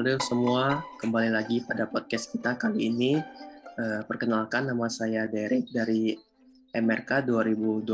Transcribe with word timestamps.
Halo 0.00 0.16
semua, 0.16 0.80
kembali 0.96 1.28
lagi 1.28 1.60
pada 1.60 1.84
podcast 1.84 2.32
kita 2.32 2.56
kali 2.56 2.88
ini. 2.88 3.20
Uh, 3.76 4.00
perkenalkan 4.08 4.64
nama 4.64 4.88
saya 4.88 5.28
Derek 5.28 5.68
dari 5.68 6.16
MRK 6.72 7.28
2020. 7.28 7.84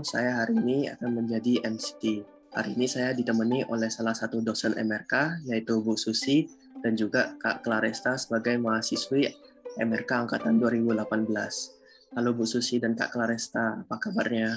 Saya 0.00 0.40
hari 0.40 0.56
ini 0.56 0.88
akan 0.88 1.12
menjadi 1.12 1.60
MC. 1.68 2.24
Hari 2.56 2.72
ini 2.72 2.88
saya 2.88 3.12
ditemani 3.12 3.68
oleh 3.68 3.92
salah 3.92 4.16
satu 4.16 4.40
dosen 4.40 4.72
MRK, 4.80 5.44
yaitu 5.44 5.76
Bu 5.84 5.92
Susi, 5.92 6.48
dan 6.80 6.96
juga 6.96 7.36
Kak 7.36 7.60
Claresta 7.60 8.16
sebagai 8.16 8.56
mahasiswi 8.56 9.28
MRK 9.76 10.24
Angkatan 10.24 10.56
2018. 10.56 11.04
Halo 12.16 12.32
Bu 12.32 12.48
Susi 12.48 12.80
dan 12.80 12.96
Kak 12.96 13.12
Claresta, 13.12 13.84
apa 13.84 14.00
kabarnya? 14.00 14.56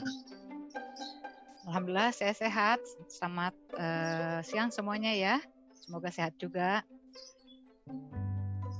Alhamdulillah 1.67 2.15
saya 2.15 2.31
sehat. 2.31 2.79
Selamat 3.11 3.51
uh, 3.75 4.39
siang 4.47 4.71
semuanya 4.71 5.11
ya. 5.11 5.43
Semoga 5.85 6.09
sehat 6.09 6.33
juga. 6.41 6.81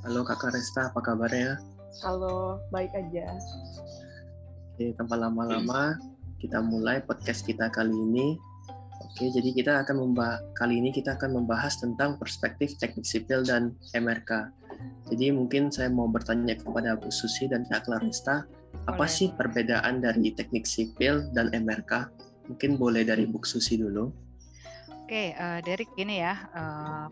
Halo 0.01 0.25
Kakak 0.25 0.57
Resta, 0.57 0.89
apa 0.89 1.05
kabarnya? 1.05 1.61
Halo, 2.01 2.57
baik 2.73 2.89
aja. 2.97 3.29
Oke, 4.73 4.89
tanpa 4.97 5.13
lama-lama 5.13 6.01
kita 6.41 6.65
mulai 6.65 7.05
podcast 7.05 7.45
kita 7.45 7.69
kali 7.69 7.93
ini. 7.93 8.41
Oke, 9.05 9.29
jadi 9.29 9.53
kita 9.53 9.85
akan 9.85 10.01
membahas 10.01 10.41
kali 10.57 10.81
ini 10.81 10.89
kita 10.89 11.13
akan 11.13 11.45
membahas 11.45 11.77
tentang 11.77 12.17
perspektif 12.17 12.73
teknik 12.81 13.05
sipil 13.05 13.45
dan 13.45 13.77
MRK. 13.93 14.49
Jadi 15.13 15.29
mungkin 15.29 15.69
saya 15.69 15.93
mau 15.93 16.09
bertanya 16.09 16.57
kepada 16.57 16.97
Bu 16.97 17.13
Susi 17.13 17.45
dan 17.45 17.69
Kak 17.69 17.85
Clarista, 17.85 18.49
apa 18.89 19.05
sih 19.05 19.29
perbedaan 19.29 20.01
dari 20.01 20.33
teknik 20.33 20.65
sipil 20.65 21.29
dan 21.37 21.53
MRK? 21.53 22.09
Mungkin 22.49 22.81
boleh 22.81 23.05
dari 23.05 23.29
Bu 23.29 23.45
Susi 23.45 23.77
dulu. 23.77 24.24
Oke, 25.05 25.37
uh, 25.37 25.61
Derek 25.61 25.93
gini 25.93 26.17
ya, 26.17 26.33
uh, 26.57 27.05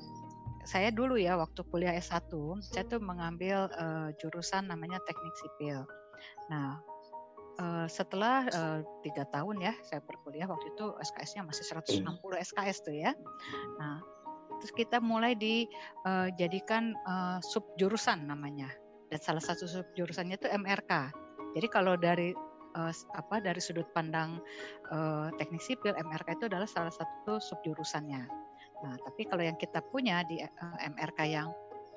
saya 0.65 0.89
dulu 0.89 1.13
ya 1.13 1.37
waktu 1.37 1.61
kuliah 1.69 1.93
S1, 1.93 2.25
saya 2.65 2.89
tuh 2.89 2.97
mengambil 2.97 3.69
uh, 3.69 4.09
jurusan 4.17 4.65
namanya 4.65 4.97
teknik 5.05 5.29
sipil. 5.37 5.85
Nah, 6.49 6.81
uh, 7.61 7.85
setelah 7.85 8.49
tiga 9.05 9.21
uh, 9.21 9.29
tahun 9.29 9.61
ya 9.61 9.77
saya 9.85 10.01
berkuliah 10.01 10.49
waktu 10.49 10.73
itu 10.73 10.97
SKS-nya 11.05 11.45
masih 11.45 11.69
160 11.69 12.17
SKS 12.33 12.77
tuh 12.81 12.97
ya. 12.97 13.13
Nah, 13.77 14.01
terus 14.57 14.73
kita 14.73 14.97
mulai 14.97 15.37
dijadikan 15.37 16.97
uh, 17.05 17.37
sub 17.45 17.77
jurusan 17.77 18.25
namanya. 18.25 18.73
Dan 19.13 19.21
salah 19.21 19.45
satu 19.45 19.69
sub 19.69 19.85
jurusannya 19.93 20.41
itu 20.41 20.49
MRK. 20.49 21.13
Jadi 21.53 21.67
kalau 21.69 21.93
dari 21.93 22.33
uh, 22.75 22.93
apa 23.15 23.41
dari 23.41 23.61
sudut 23.61 23.87
pandang 23.93 24.41
uh, 24.91 25.29
teknik 25.37 25.61
sipil 25.61 25.93
MRK 25.97 26.37
itu 26.37 26.45
adalah 26.49 26.69
salah 26.69 26.93
satu 26.93 27.39
subjurusannya. 27.39 28.23
Nah, 28.83 28.95
tapi 28.99 29.23
kalau 29.23 29.43
yang 29.45 29.55
kita 29.55 29.79
punya 29.79 30.27
di 30.27 30.43
uh, 30.43 30.47
eh, 30.83 30.91
MRK 30.91 31.19
yang 31.29 31.49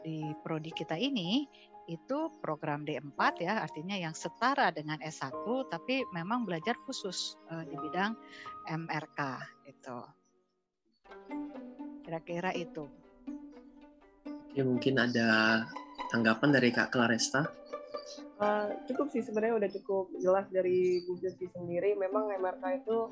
di 0.06 0.30
prodi 0.46 0.70
kita 0.70 0.94
ini 0.94 1.44
itu 1.86 2.30
program 2.42 2.82
D4 2.82 3.18
ya, 3.42 3.62
artinya 3.62 3.94
yang 3.94 4.14
setara 4.14 4.74
dengan 4.74 4.98
S1 5.02 5.46
tapi 5.70 6.02
memang 6.14 6.46
belajar 6.46 6.74
khusus 6.86 7.38
uh, 7.50 7.62
di 7.62 7.74
bidang 7.74 8.14
MRK 8.66 9.20
itu. 9.70 9.98
Kira-kira 12.06 12.54
itu. 12.54 12.86
Oke, 14.26 14.62
mungkin 14.62 14.94
ada 14.98 15.62
tanggapan 16.10 16.50
dari 16.54 16.70
Kak 16.70 16.94
Claresta? 16.94 17.65
Uh, 18.36 18.68
cukup 18.84 19.08
sih 19.08 19.24
sebenarnya 19.24 19.56
udah 19.56 19.70
cukup 19.80 20.12
jelas 20.20 20.44
dari 20.52 21.00
Bu 21.08 21.16
Jesi 21.16 21.48
sendiri. 21.56 21.96
Memang 21.96 22.28
MRK 22.36 22.84
itu 22.84 23.08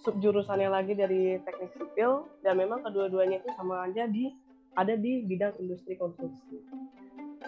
subjurusannya 0.00 0.72
lagi 0.72 0.96
dari 0.96 1.36
teknik 1.44 1.76
sipil 1.76 2.24
dan 2.40 2.56
memang 2.56 2.80
kedua-duanya 2.80 3.44
itu 3.44 3.52
sama 3.52 3.84
aja 3.84 4.08
di 4.08 4.32
ada 4.72 4.96
di 4.96 5.28
bidang 5.28 5.60
industri 5.60 6.00
konstruksi. 6.00 6.56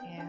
Ya. 0.05 0.29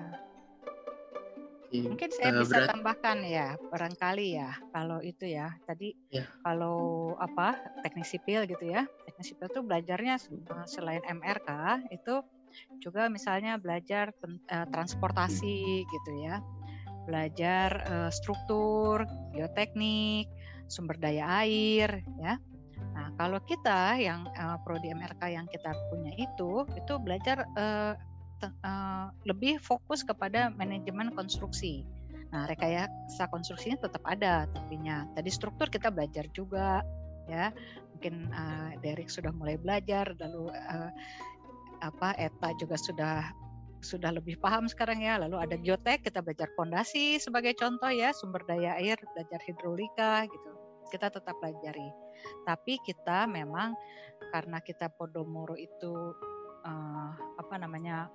Mungkin 1.70 2.10
saya 2.16 2.32
uh, 2.32 2.48
bisa 2.48 2.56
berat. 2.64 2.70
tambahkan 2.72 3.18
ya, 3.28 3.48
barangkali 3.60 4.28
ya, 4.40 4.52
kalau 4.72 5.04
itu 5.04 5.28
ya. 5.28 5.52
Tadi 5.68 5.92
ya. 6.16 6.24
kalau 6.48 7.12
apa 7.20 7.60
teknik 7.84 8.08
sipil 8.08 8.48
gitu 8.48 8.72
ya, 8.72 8.88
teknik 9.04 9.26
sipil 9.28 9.52
itu 9.52 9.62
belajarnya 9.68 10.16
selain 10.64 11.04
MRK 11.04 11.50
itu 11.92 12.24
juga 12.82 13.12
misalnya 13.12 13.60
belajar 13.60 14.16
uh, 14.50 14.66
transportasi 14.72 15.86
gitu 15.86 16.12
ya 16.24 16.42
belajar 17.10 17.82
uh, 17.90 18.12
struktur, 18.14 19.10
geoteknik, 19.34 20.30
sumber 20.70 21.02
daya 21.02 21.42
air, 21.42 22.06
ya. 22.22 22.38
Nah, 22.94 23.10
kalau 23.18 23.42
kita 23.42 23.98
yang 23.98 24.30
uh, 24.38 24.62
prodi 24.62 24.94
MRK 24.94 25.34
yang 25.34 25.50
kita 25.50 25.74
punya 25.90 26.14
itu, 26.14 26.70
itu 26.78 26.94
belajar 27.02 27.50
uh, 27.58 27.98
uh, 28.46 29.10
lebih 29.26 29.58
fokus 29.58 30.06
kepada 30.06 30.54
manajemen 30.54 31.10
konstruksi. 31.18 31.82
Nah, 32.30 32.46
rekayasa 32.46 33.26
konstruksinya 33.34 33.82
tetap 33.82 34.06
ada, 34.06 34.46
tapinya 34.54 35.10
tadi 35.18 35.34
struktur 35.34 35.66
kita 35.66 35.90
belajar 35.90 36.30
juga, 36.30 36.86
ya. 37.26 37.50
Mungkin 37.98 38.30
uh, 38.30 38.70
Derek 38.86 39.10
sudah 39.10 39.34
mulai 39.34 39.58
belajar, 39.58 40.14
lalu 40.22 40.54
uh, 40.54 40.92
apa 41.82 42.14
ETA 42.20 42.50
juga 42.60 42.76
sudah 42.78 43.32
sudah 43.80 44.12
lebih 44.12 44.40
paham 44.40 44.68
sekarang 44.68 45.04
ya. 45.04 45.20
Lalu 45.20 45.38
ada 45.40 45.56
geotek, 45.60 46.04
kita 46.04 46.20
belajar 46.24 46.52
fondasi 46.56 47.20
sebagai 47.20 47.56
contoh 47.56 47.92
ya, 47.92 48.12
sumber 48.12 48.44
daya 48.48 48.76
air, 48.80 49.00
belajar 49.16 49.40
hidrolika 49.44 50.28
gitu. 50.28 50.50
Kita 50.90 51.08
tetap 51.12 51.38
pelajari. 51.38 51.90
Tapi 52.44 52.82
kita 52.84 53.30
memang 53.30 53.78
karena 54.34 54.60
kita 54.60 54.92
Podomoro 54.92 55.56
itu 55.56 55.94
uh, 56.66 57.12
apa 57.40 57.56
namanya 57.56 58.12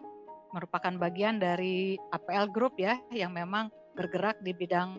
merupakan 0.53 0.95
bagian 1.01 1.43
dari 1.43 1.99
APL 2.15 2.47
Group 2.55 2.79
ya 2.79 2.95
yang 3.11 3.35
memang 3.35 3.73
bergerak 3.95 4.39
di 4.43 4.55
bidang 4.55 4.99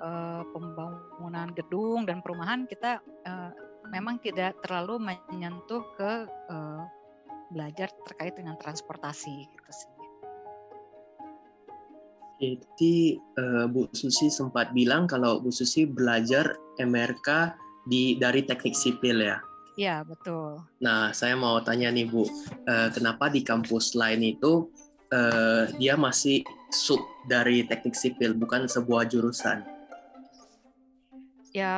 uh, 0.00 0.42
pembangunan 0.52 1.48
gedung 1.56 2.08
dan 2.08 2.24
perumahan 2.24 2.64
kita 2.68 3.00
uh, 3.24 3.52
memang 3.88 4.20
tidak 4.20 4.56
terlalu 4.64 5.12
menyentuh 5.12 5.84
ke 5.96 6.28
uh, 6.48 6.84
belajar 7.50 7.90
terkait 8.06 8.36
dengan 8.36 8.56
transportasi 8.56 9.48
gitu 9.50 9.70
sih. 9.72 9.99
Jadi 12.40 13.20
uh, 13.36 13.68
Bu 13.68 13.84
Susi 13.92 14.32
sempat 14.32 14.72
bilang 14.72 15.04
kalau 15.04 15.44
Bu 15.44 15.52
Susi 15.52 15.84
belajar 15.84 16.56
MRK 16.80 17.52
di 17.84 18.16
dari 18.16 18.48
teknik 18.48 18.72
sipil 18.72 19.20
ya. 19.20 19.38
Iya 19.76 20.02
betul. 20.04 20.64
Nah 20.80 21.12
saya 21.12 21.36
mau 21.36 21.60
tanya 21.60 21.92
nih 21.92 22.08
Bu, 22.08 22.24
uh, 22.24 22.88
kenapa 22.92 23.28
di 23.28 23.44
kampus 23.44 23.92
lain 23.92 24.24
itu 24.24 24.72
uh, 25.12 25.68
dia 25.76 25.94
masih 26.00 26.40
sub 26.72 27.00
dari 27.28 27.64
teknik 27.68 27.92
sipil 27.92 28.32
bukan 28.32 28.64
sebuah 28.64 29.04
jurusan? 29.06 29.79
Ya 31.50 31.72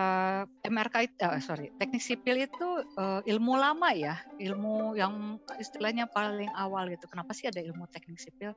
MRK 0.69 0.95
itu 1.09 1.17
uh, 1.25 1.41
sorry 1.41 1.73
teknik 1.81 2.05
sipil 2.05 2.37
itu 2.45 2.69
uh, 3.01 3.25
ilmu 3.25 3.57
lama 3.57 3.89
ya 3.97 4.21
ilmu 4.37 4.93
yang 4.93 5.41
istilahnya 5.57 6.05
paling 6.13 6.53
awal 6.53 6.89
gitu. 6.93 7.09
Kenapa 7.09 7.33
sih 7.33 7.49
ada 7.49 7.61
ilmu 7.61 7.89
teknik 7.89 8.21
sipil? 8.21 8.53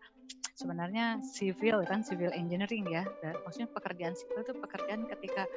Sebenarnya 0.55 1.23
civil 1.23 1.83
kan 1.87 2.03
civil 2.03 2.35
engineering 2.35 2.83
ya. 2.91 3.03
Dan 3.23 3.39
maksudnya 3.47 3.71
pekerjaan 3.71 4.15
sipil 4.15 4.43
itu 4.43 4.53
pekerjaan 4.59 5.07
ketika 5.07 5.47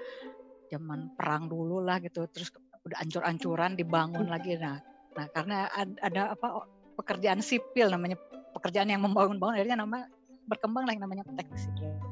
zaman 0.70 1.10
perang 1.18 1.50
dulu 1.50 1.82
lah 1.82 1.98
gitu 1.98 2.28
terus 2.30 2.54
udah 2.86 2.98
ancur-ancuran 3.02 3.74
dibangun 3.74 4.30
lagi. 4.30 4.54
Nah 4.58 4.78
nah 5.18 5.26
karena 5.34 5.66
ada, 5.74 5.94
ada 5.98 6.22
apa 6.38 6.70
pekerjaan 6.94 7.42
sipil 7.42 7.90
namanya 7.90 8.14
pekerjaan 8.54 8.86
yang 8.90 9.02
membangun-bangun 9.02 9.58
akhirnya 9.58 9.78
nama 9.82 10.06
berkembang 10.46 10.86
lah 10.86 10.94
yang 10.94 11.02
namanya 11.02 11.26
teknik 11.34 11.58
sipil 11.58 12.07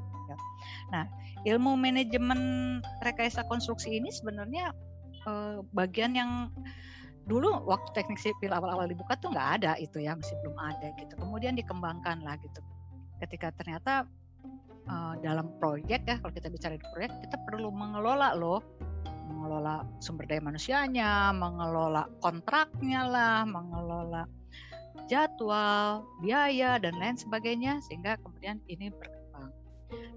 Nah, 0.92 1.04
ilmu 1.46 1.78
manajemen 1.78 2.40
rekayasa 3.02 3.46
konstruksi 3.46 3.96
ini 3.96 4.10
sebenarnya 4.10 4.72
eh, 5.26 5.58
bagian 5.74 6.14
yang 6.16 6.30
dulu 7.26 7.66
waktu 7.66 7.90
teknik 7.90 8.22
sipil 8.22 8.54
awal-awal 8.54 8.86
dibuka 8.86 9.18
tuh 9.18 9.34
nggak 9.34 9.62
ada 9.62 9.72
itu 9.82 9.98
ya 9.98 10.14
masih 10.14 10.34
belum 10.46 10.56
ada 10.58 10.94
gitu. 10.98 11.14
Kemudian 11.18 11.58
dikembangkan 11.58 12.22
lah 12.22 12.38
gitu. 12.38 12.60
Ketika 13.22 13.50
ternyata 13.56 14.06
eh, 14.86 15.14
dalam 15.22 15.50
proyek 15.58 16.02
ya 16.06 16.16
kalau 16.22 16.32
kita 16.34 16.48
bicara 16.50 16.74
di 16.78 16.86
proyek 16.94 17.10
kita 17.26 17.36
perlu 17.46 17.70
mengelola 17.70 18.34
loh 18.34 18.62
mengelola 19.26 19.82
sumber 19.98 20.24
daya 20.26 20.42
manusianya, 20.42 21.34
mengelola 21.34 22.06
kontraknya 22.22 23.06
lah, 23.06 23.42
mengelola 23.42 24.24
jadwal, 25.06 26.02
biaya 26.18 26.82
dan 26.82 26.98
lain 26.98 27.14
sebagainya 27.14 27.78
sehingga 27.86 28.18
kemudian 28.22 28.58
ini 28.66 28.90
ber, 28.90 29.06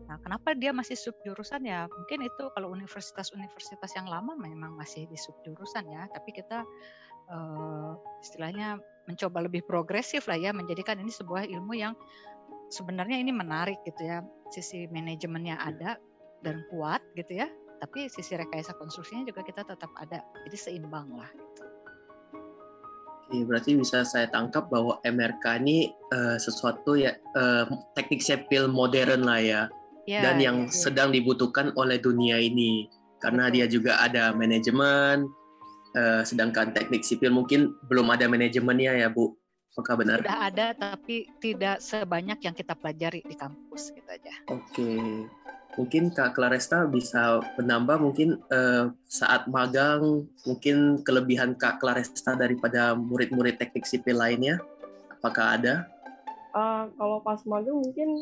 Nah, 0.10 0.18
kenapa 0.26 0.58
dia 0.58 0.74
masih 0.74 0.98
subjurusan 0.98 1.62
ya? 1.70 1.86
Mungkin 1.86 2.26
itu 2.26 2.44
kalau 2.58 2.74
universitas-universitas 2.74 3.94
yang 3.94 4.10
lama 4.10 4.34
memang 4.34 4.74
masih 4.74 5.06
di 5.06 5.14
subjurusan 5.14 5.86
ya, 5.86 6.10
tapi 6.10 6.34
kita 6.34 6.66
uh, 7.30 7.94
istilahnya 8.26 8.82
mencoba 9.06 9.46
lebih 9.46 9.62
progresif 9.66 10.26
lah 10.26 10.38
ya, 10.38 10.50
menjadikan 10.50 10.98
ini 10.98 11.14
sebuah 11.14 11.46
ilmu 11.46 11.78
yang 11.78 11.94
sebenarnya 12.74 13.22
ini 13.22 13.30
menarik 13.30 13.78
gitu 13.86 14.02
ya. 14.02 14.26
Sisi 14.50 14.90
manajemennya 14.90 15.62
ada 15.62 16.02
dan 16.42 16.66
kuat 16.74 17.06
gitu 17.14 17.46
ya, 17.46 17.48
tapi 17.80 18.10
sisi 18.10 18.34
rekayasa 18.34 18.74
konstruksinya 18.82 19.30
juga 19.30 19.46
kita 19.46 19.62
tetap 19.62 19.94
ada. 20.02 20.26
Jadi 20.50 20.58
seimbang 20.58 21.14
lah. 21.14 21.30
Oke, 23.30 23.46
berarti 23.46 23.78
bisa 23.78 24.02
saya 24.02 24.26
tangkap 24.26 24.74
bahwa 24.74 24.98
MRK 25.06 25.62
ini 25.62 25.94
uh, 26.10 26.42
sesuatu 26.42 26.98
ya 26.98 27.14
uh, 27.38 27.70
teknik 27.94 28.26
sipil 28.26 28.66
modern 28.66 29.22
lah 29.22 29.38
ya, 29.38 29.62
ya 30.10 30.26
dan 30.26 30.42
yang 30.42 30.58
ya. 30.66 30.74
sedang 30.74 31.14
dibutuhkan 31.14 31.70
oleh 31.78 32.02
dunia 32.02 32.42
ini 32.42 32.90
karena 33.22 33.46
Betul. 33.46 33.54
dia 33.54 33.66
juga 33.70 34.02
ada 34.02 34.34
manajemen, 34.34 35.30
uh, 35.94 36.26
sedangkan 36.26 36.74
teknik 36.74 37.06
sipil 37.06 37.30
mungkin 37.30 37.70
belum 37.86 38.10
ada 38.10 38.26
manajemennya 38.26 38.98
ya 38.98 39.14
Bu. 39.14 39.38
Apakah 39.78 40.02
benar? 40.02 40.26
Sudah 40.26 40.42
ada 40.50 40.68
tapi 40.74 41.30
tidak 41.38 41.86
sebanyak 41.86 42.42
yang 42.42 42.58
kita 42.58 42.74
pelajari 42.74 43.22
di 43.22 43.38
kampus 43.38 43.94
gitu 43.94 44.10
aja. 44.10 44.34
Oke 44.50 45.30
mungkin 45.78 46.10
Kak 46.10 46.34
Claresta 46.34 46.90
bisa 46.90 47.44
menambah 47.60 48.02
mungkin 48.02 48.42
uh, 48.50 48.90
saat 49.06 49.46
magang 49.46 50.26
mungkin 50.48 51.04
kelebihan 51.06 51.54
Kak 51.54 51.78
Claresta 51.84 52.34
daripada 52.34 52.98
murid-murid 52.98 53.62
teknik 53.62 53.86
sipil 53.86 54.18
lainnya? 54.18 54.58
Apakah 55.20 55.60
ada? 55.60 55.86
Uh, 56.56 56.90
kalau 56.98 57.22
pas 57.22 57.40
magang 57.46 57.78
mungkin 57.78 58.18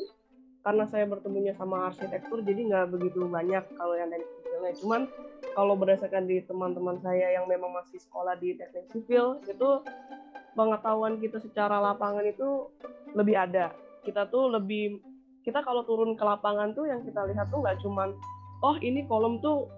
karena 0.68 0.84
saya 0.92 1.08
bertemunya 1.08 1.56
sama 1.56 1.88
arsitektur 1.88 2.44
jadi 2.44 2.68
nggak 2.68 2.92
begitu 2.92 3.24
banyak 3.24 3.64
kalau 3.80 3.96
yang 3.96 4.12
teknik 4.12 4.28
sipilnya. 4.36 4.72
Cuman 4.84 5.02
kalau 5.56 5.74
berdasarkan 5.80 6.28
di 6.28 6.44
teman-teman 6.44 7.00
saya 7.00 7.40
yang 7.40 7.48
memang 7.48 7.72
masih 7.72 8.04
sekolah 8.04 8.36
di 8.36 8.60
teknik 8.60 8.92
sipil 8.92 9.40
itu 9.48 9.70
pengetahuan 10.60 11.22
kita 11.24 11.40
secara 11.40 11.80
lapangan 11.80 12.28
itu 12.28 12.68
lebih 13.16 13.40
ada. 13.40 13.72
Kita 14.04 14.28
tuh 14.28 14.52
lebih 14.52 15.00
kita 15.48 15.64
kalau 15.64 15.88
turun 15.88 16.20
ke 16.20 16.24
lapangan 16.28 16.76
tuh 16.76 16.92
yang 16.92 17.00
kita 17.08 17.24
lihat 17.24 17.48
tuh 17.48 17.64
nggak 17.64 17.80
cuman 17.80 18.12
oh 18.60 18.76
ini 18.84 19.08
kolom 19.08 19.40
tuh 19.40 19.72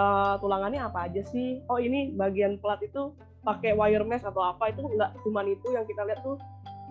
uh, 0.00 0.40
tulangannya 0.40 0.80
apa 0.80 1.12
aja 1.12 1.20
sih? 1.28 1.60
Oh 1.70 1.76
ini 1.76 2.16
bagian 2.16 2.56
plat 2.56 2.80
itu 2.80 3.12
pakai 3.44 3.76
wire 3.76 4.06
mesh 4.06 4.24
atau 4.24 4.40
apa? 4.40 4.72
Itu 4.72 4.88
nggak 4.88 5.20
cuman 5.26 5.44
itu 5.52 5.66
yang 5.76 5.84
kita 5.84 6.02
lihat 6.08 6.24
tuh 6.24 6.40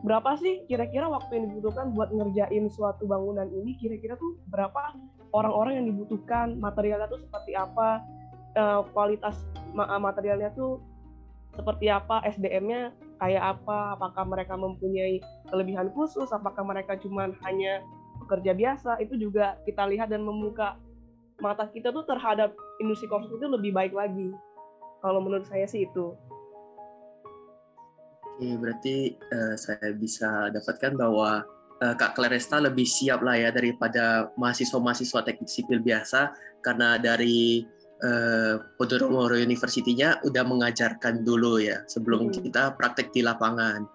berapa 0.04 0.36
sih 0.36 0.68
kira-kira 0.68 1.08
waktu 1.08 1.40
yang 1.40 1.46
dibutuhkan 1.50 1.96
buat 1.96 2.14
ngerjain 2.14 2.70
suatu 2.70 3.10
bangunan 3.10 3.48
ini? 3.50 3.74
Kira-kira 3.82 4.20
tuh 4.20 4.38
berapa 4.52 4.94
orang-orang 5.34 5.82
yang 5.82 5.88
dibutuhkan? 5.90 6.60
Materialnya 6.60 7.10
tuh 7.10 7.22
seperti 7.24 7.58
apa? 7.58 8.04
Uh, 8.54 8.86
kualitas 8.94 9.42
materialnya 9.74 10.54
tuh 10.54 10.78
seperti 11.58 11.90
apa? 11.90 12.22
SDM-nya 12.30 12.94
kayak 13.18 13.58
apa? 13.58 13.98
Apakah 13.98 14.24
mereka 14.30 14.54
mempunyai 14.54 15.18
kelebihan 15.50 15.90
khusus? 15.98 16.30
Apakah 16.30 16.62
mereka 16.62 16.94
cuman 16.98 17.34
hanya 17.42 17.82
pekerja 18.34 18.58
biasa 18.58 18.98
itu 18.98 19.14
juga 19.30 19.62
kita 19.62 19.86
lihat 19.86 20.10
dan 20.10 20.26
membuka 20.26 20.74
mata 21.38 21.70
kita 21.70 21.94
tuh 21.94 22.02
terhadap 22.10 22.58
industri 22.82 23.06
konstruksi 23.06 23.38
itu 23.38 23.50
lebih 23.54 23.70
baik 23.78 23.94
lagi. 23.94 24.34
Kalau 25.06 25.22
menurut 25.22 25.46
saya 25.46 25.70
sih 25.70 25.86
itu. 25.86 26.18
Oke, 28.34 28.50
berarti 28.58 29.14
uh, 29.30 29.54
saya 29.54 29.94
bisa 29.94 30.50
dapatkan 30.50 30.98
bahwa 30.98 31.46
uh, 31.78 31.94
Kak 31.94 32.18
Claresta 32.18 32.58
lebih 32.58 32.90
siap 32.90 33.22
lah 33.22 33.38
ya 33.38 33.54
daripada 33.54 34.34
mahasiswa-mahasiswa 34.34 35.22
teknik 35.22 35.46
sipil 35.54 35.78
biasa 35.78 36.34
karena 36.66 36.98
dari 36.98 37.62
uh, 38.02 38.58
University-nya 39.38 40.26
udah 40.26 40.44
mengajarkan 40.50 41.22
dulu 41.22 41.62
ya 41.62 41.86
sebelum 41.86 42.34
hmm. 42.34 42.50
kita 42.50 42.74
praktek 42.74 43.14
di 43.14 43.22
lapangan. 43.22 43.86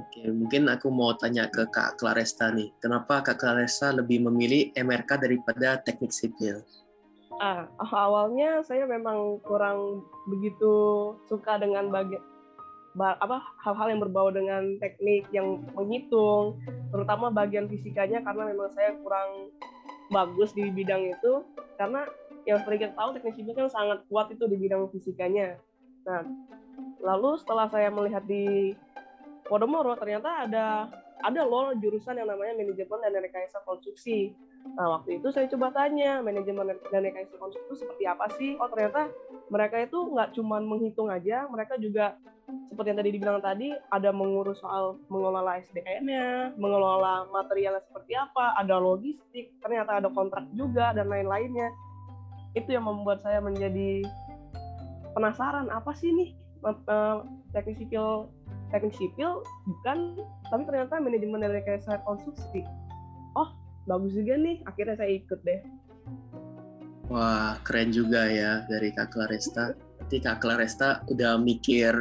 Oke, 0.00 0.24
mungkin 0.32 0.64
aku 0.72 0.88
mau 0.88 1.12
tanya 1.12 1.44
ke 1.52 1.68
Kak 1.68 2.00
Claresta 2.00 2.48
nih. 2.48 2.72
Kenapa 2.80 3.20
Kak 3.20 3.36
Claresta 3.36 3.92
lebih 3.92 4.24
memilih 4.24 4.72
MRK 4.72 5.20
daripada 5.20 5.76
teknik 5.84 6.08
sipil? 6.08 6.64
Ah, 7.36 7.68
awalnya 7.84 8.64
saya 8.64 8.88
memang 8.88 9.40
kurang 9.44 10.04
begitu 10.28 10.72
suka 11.28 11.60
dengan 11.60 11.92
bagian 11.92 12.20
apa 12.98 13.38
hal-hal 13.62 13.92
yang 13.92 14.00
berbau 14.02 14.32
dengan 14.34 14.80
teknik 14.80 15.28
yang 15.30 15.62
menghitung, 15.76 16.58
terutama 16.90 17.30
bagian 17.30 17.68
fisikanya 17.70 18.24
karena 18.24 18.50
memang 18.50 18.72
saya 18.72 18.96
kurang 19.04 19.52
bagus 20.10 20.50
di 20.56 20.68
bidang 20.74 21.12
itu 21.12 21.46
karena 21.78 22.02
yang 22.48 22.58
seperti 22.58 22.88
kita 22.88 22.98
tahu 22.98 23.08
teknik 23.14 23.36
sipil 23.36 23.54
kan 23.54 23.68
sangat 23.70 23.98
kuat 24.10 24.26
itu 24.32 24.44
di 24.48 24.56
bidang 24.58 24.90
fisikanya. 24.90 25.54
Nah, 26.02 26.24
lalu 27.04 27.38
setelah 27.38 27.70
saya 27.70 27.92
melihat 27.94 28.24
di 28.26 28.74
Podomoro 29.50 29.98
ternyata 29.98 30.46
ada 30.46 30.86
ada 31.20 31.42
loh 31.42 31.74
jurusan 31.74 32.16
yang 32.16 32.30
namanya 32.30 32.54
manajemen 32.54 32.98
dan 33.02 33.18
rekayasa 33.18 33.58
konstruksi. 33.66 34.32
Nah, 34.76 35.00
waktu 35.00 35.20
itu 35.20 35.28
saya 35.32 35.48
coba 35.50 35.72
tanya, 35.74 36.22
manajemen 36.22 36.70
dan 36.70 37.00
rekayasa 37.02 37.34
konstruksi 37.36 37.66
itu 37.66 37.76
seperti 37.82 38.04
apa 38.06 38.26
sih? 38.38 38.54
Oh, 38.62 38.70
ternyata 38.70 39.10
mereka 39.50 39.76
itu 39.82 39.98
nggak 39.98 40.38
cuma 40.38 40.62
menghitung 40.62 41.10
aja, 41.10 41.50
mereka 41.50 41.76
juga 41.76 42.16
seperti 42.70 42.88
yang 42.90 42.98
tadi 42.98 43.10
dibilang 43.14 43.40
tadi, 43.42 43.68
ada 43.90 44.10
mengurus 44.10 44.58
soal 44.62 44.98
mengelola 45.10 45.60
SDM-nya, 45.60 46.54
mengelola 46.58 47.26
materialnya 47.30 47.82
seperti 47.84 48.16
apa, 48.16 48.58
ada 48.58 48.78
logistik, 48.78 49.54
ternyata 49.62 50.02
ada 50.02 50.08
kontrak 50.10 50.46
juga, 50.54 50.94
dan 50.94 51.06
lain-lainnya. 51.10 51.70
Itu 52.54 52.74
yang 52.74 52.86
membuat 52.86 53.22
saya 53.22 53.38
menjadi 53.38 54.02
penasaran, 55.14 55.70
apa 55.70 55.94
sih 55.94 56.10
nih 56.10 56.30
eh, 56.66 57.16
teknik 57.54 57.76
sipil 57.78 58.30
teknik 58.70 58.94
sipil 58.96 59.42
bukan. 59.66 60.18
Tapi 60.50 60.62
ternyata 60.66 60.98
manajemen 60.98 61.42
dan 61.42 61.52
rekayasa 61.54 62.02
konstruksi. 62.06 62.64
Oh 63.38 63.50
bagus 63.86 64.14
juga 64.14 64.38
nih. 64.38 64.62
Akhirnya 64.66 64.96
saya 64.98 65.10
ikut 65.14 65.40
deh. 65.42 65.60
Wah 67.10 67.58
keren 67.66 67.90
juga 67.90 68.30
ya 68.30 68.64
dari 68.70 68.94
kak 68.94 69.10
Claresta. 69.14 69.74
Nanti 69.74 70.16
kak 70.22 70.38
Claresta 70.42 71.02
udah 71.10 71.38
mikir 71.42 71.92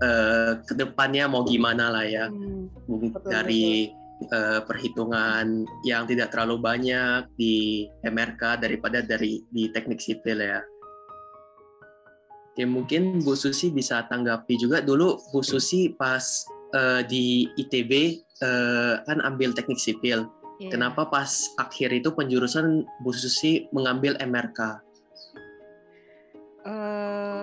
uh, 0.00 0.52
ke 0.64 0.74
depannya 0.74 1.28
mau 1.28 1.44
gimana 1.44 1.92
lah 1.92 2.04
ya. 2.04 2.26
Hmm, 2.28 2.72
betul, 2.88 3.30
dari 3.30 3.92
Uh, 4.30 4.62
perhitungan 4.64 5.66
yang 5.84 6.06
tidak 6.08 6.32
terlalu 6.32 6.56
banyak 6.56 7.28
di 7.34 7.84
MRK 8.06 8.62
daripada 8.62 9.02
dari 9.02 9.42
di 9.52 9.68
teknik 9.68 10.00
sipil 10.00 10.38
ya 10.38 10.62
Oke, 12.54 12.70
mungkin 12.70 13.18
Bu 13.26 13.34
Susi 13.34 13.74
bisa 13.74 14.06
tanggapi 14.06 14.54
juga 14.54 14.78
dulu 14.78 15.18
Bu 15.34 15.42
Susi 15.42 15.90
pas 15.90 16.22
uh, 16.70 17.02
di 17.02 17.50
ITB 17.58 18.22
uh, 18.46 19.02
kan 19.02 19.18
ambil 19.26 19.50
teknik 19.50 19.82
sipil. 19.82 20.30
Yeah. 20.62 20.70
Kenapa 20.70 21.10
pas 21.10 21.50
akhir 21.58 21.90
itu 21.90 22.14
penjurusan 22.14 22.86
Bu 23.02 23.10
Susi 23.10 23.66
mengambil 23.74 24.14
MRK? 24.22 24.78
Uh, 26.62 27.42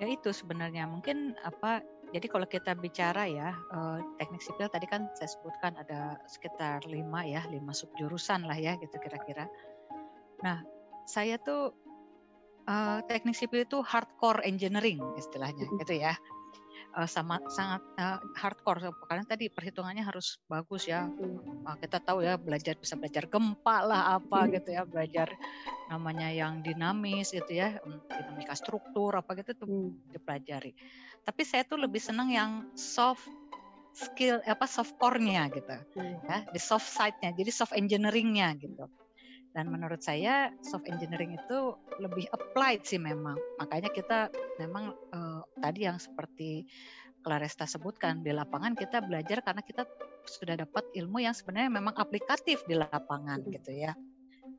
ya 0.00 0.06
itu 0.08 0.32
sebenarnya 0.32 0.88
mungkin 0.88 1.36
apa 1.44 1.84
jadi 2.16 2.24
kalau 2.24 2.48
kita 2.48 2.72
bicara 2.72 3.28
ya 3.28 3.52
uh, 3.68 4.00
teknik 4.16 4.40
sipil 4.40 4.64
tadi 4.72 4.88
kan 4.88 5.12
saya 5.12 5.28
sebutkan 5.28 5.76
ada 5.76 6.16
sekitar 6.24 6.80
lima 6.88 7.20
ya 7.28 7.44
lima 7.52 7.76
subjurusan 7.76 8.48
lah 8.48 8.56
ya 8.56 8.80
gitu 8.80 8.96
kira-kira. 8.96 9.44
Nah 10.40 10.64
saya 11.04 11.36
tuh 11.36 11.81
uh, 12.66 12.98
teknik 13.06 13.36
sipil 13.36 13.64
itu 13.64 13.80
hardcore 13.82 14.44
engineering 14.46 15.00
istilahnya 15.18 15.66
gitu 15.82 15.94
ya. 15.98 16.14
Uh, 16.92 17.08
sama 17.08 17.40
sangat 17.48 17.80
uh, 17.96 18.20
hardcore. 18.36 18.92
Karena 19.08 19.24
tadi 19.24 19.48
perhitungannya 19.48 20.04
harus 20.04 20.36
bagus 20.44 20.84
ya. 20.84 21.08
Uh, 21.08 21.76
kita 21.80 22.04
tahu 22.04 22.20
ya 22.20 22.36
belajar 22.36 22.76
bisa 22.76 23.00
belajar 23.00 23.24
gempa 23.32 23.80
lah 23.80 24.20
apa 24.20 24.50
gitu 24.52 24.76
ya. 24.76 24.84
Belajar 24.84 25.32
namanya 25.88 26.28
yang 26.28 26.60
dinamis 26.60 27.32
gitu 27.32 27.52
ya 27.52 27.80
dinamika 28.08 28.52
struktur 28.52 29.16
apa 29.16 29.32
gitu 29.40 29.56
tuh 29.56 29.68
hmm. 29.68 30.12
dipelajari. 30.12 30.76
Tapi 31.22 31.42
saya 31.48 31.64
tuh 31.64 31.80
lebih 31.80 32.02
senang 32.02 32.28
yang 32.28 32.68
soft 32.76 33.24
skill 33.92 34.40
apa 34.48 34.64
soft 34.64 34.96
core-nya 34.96 35.52
gitu 35.52 35.68
hmm. 36.00 36.24
ya 36.24 36.38
di 36.48 36.60
soft 36.60 36.88
side-nya 36.88 37.36
jadi 37.36 37.50
soft 37.52 37.76
engineering-nya 37.76 38.56
gitu 38.56 38.88
dan 39.52 39.68
menurut 39.68 40.00
saya 40.00 40.48
soft 40.64 40.88
engineering 40.88 41.36
itu 41.36 41.76
lebih 42.00 42.24
applied 42.32 42.84
sih 42.88 42.96
memang. 42.96 43.36
Makanya 43.60 43.92
kita 43.92 44.32
memang 44.56 44.96
uh, 45.12 45.44
tadi 45.60 45.84
yang 45.84 46.00
seperti 46.00 46.64
Claresta 47.22 47.68
sebutkan 47.68 48.24
di 48.26 48.34
lapangan 48.34 48.74
kita 48.74 49.04
belajar 49.04 49.44
karena 49.46 49.62
kita 49.62 49.86
sudah 50.26 50.58
dapat 50.58 50.82
ilmu 50.96 51.22
yang 51.22 51.36
sebenarnya 51.36 51.70
memang 51.70 51.94
aplikatif 51.94 52.64
di 52.66 52.74
lapangan 52.74 53.44
gitu 53.46 53.70
ya. 53.70 53.92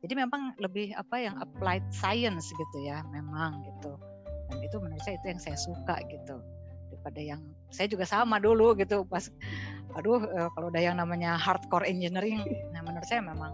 Jadi 0.03 0.13
memang 0.15 0.55
lebih 0.61 0.93
apa 0.95 1.15
yang 1.19 1.35
applied 1.41 1.83
science 1.91 2.53
gitu 2.53 2.77
ya 2.85 3.03
memang 3.11 3.65
gitu. 3.67 3.97
Dan 4.51 4.61
itu 4.61 4.77
menurut 4.79 5.01
saya 5.01 5.17
itu 5.19 5.27
yang 5.33 5.41
saya 5.41 5.57
suka 5.57 5.95
gitu 6.07 6.37
daripada 6.93 7.19
yang 7.19 7.41
saya 7.73 7.89
juga 7.89 8.05
sama 8.05 8.37
dulu 8.37 8.77
gitu 8.77 9.01
pas 9.09 9.27
aduh 9.97 10.21
eh, 10.23 10.49
kalau 10.53 10.69
udah 10.69 10.81
yang 10.81 11.01
namanya 11.01 11.35
hardcore 11.41 11.89
engineering 11.89 12.39
nah 12.69 12.85
menurut 12.85 13.03
saya 13.09 13.25
memang 13.25 13.49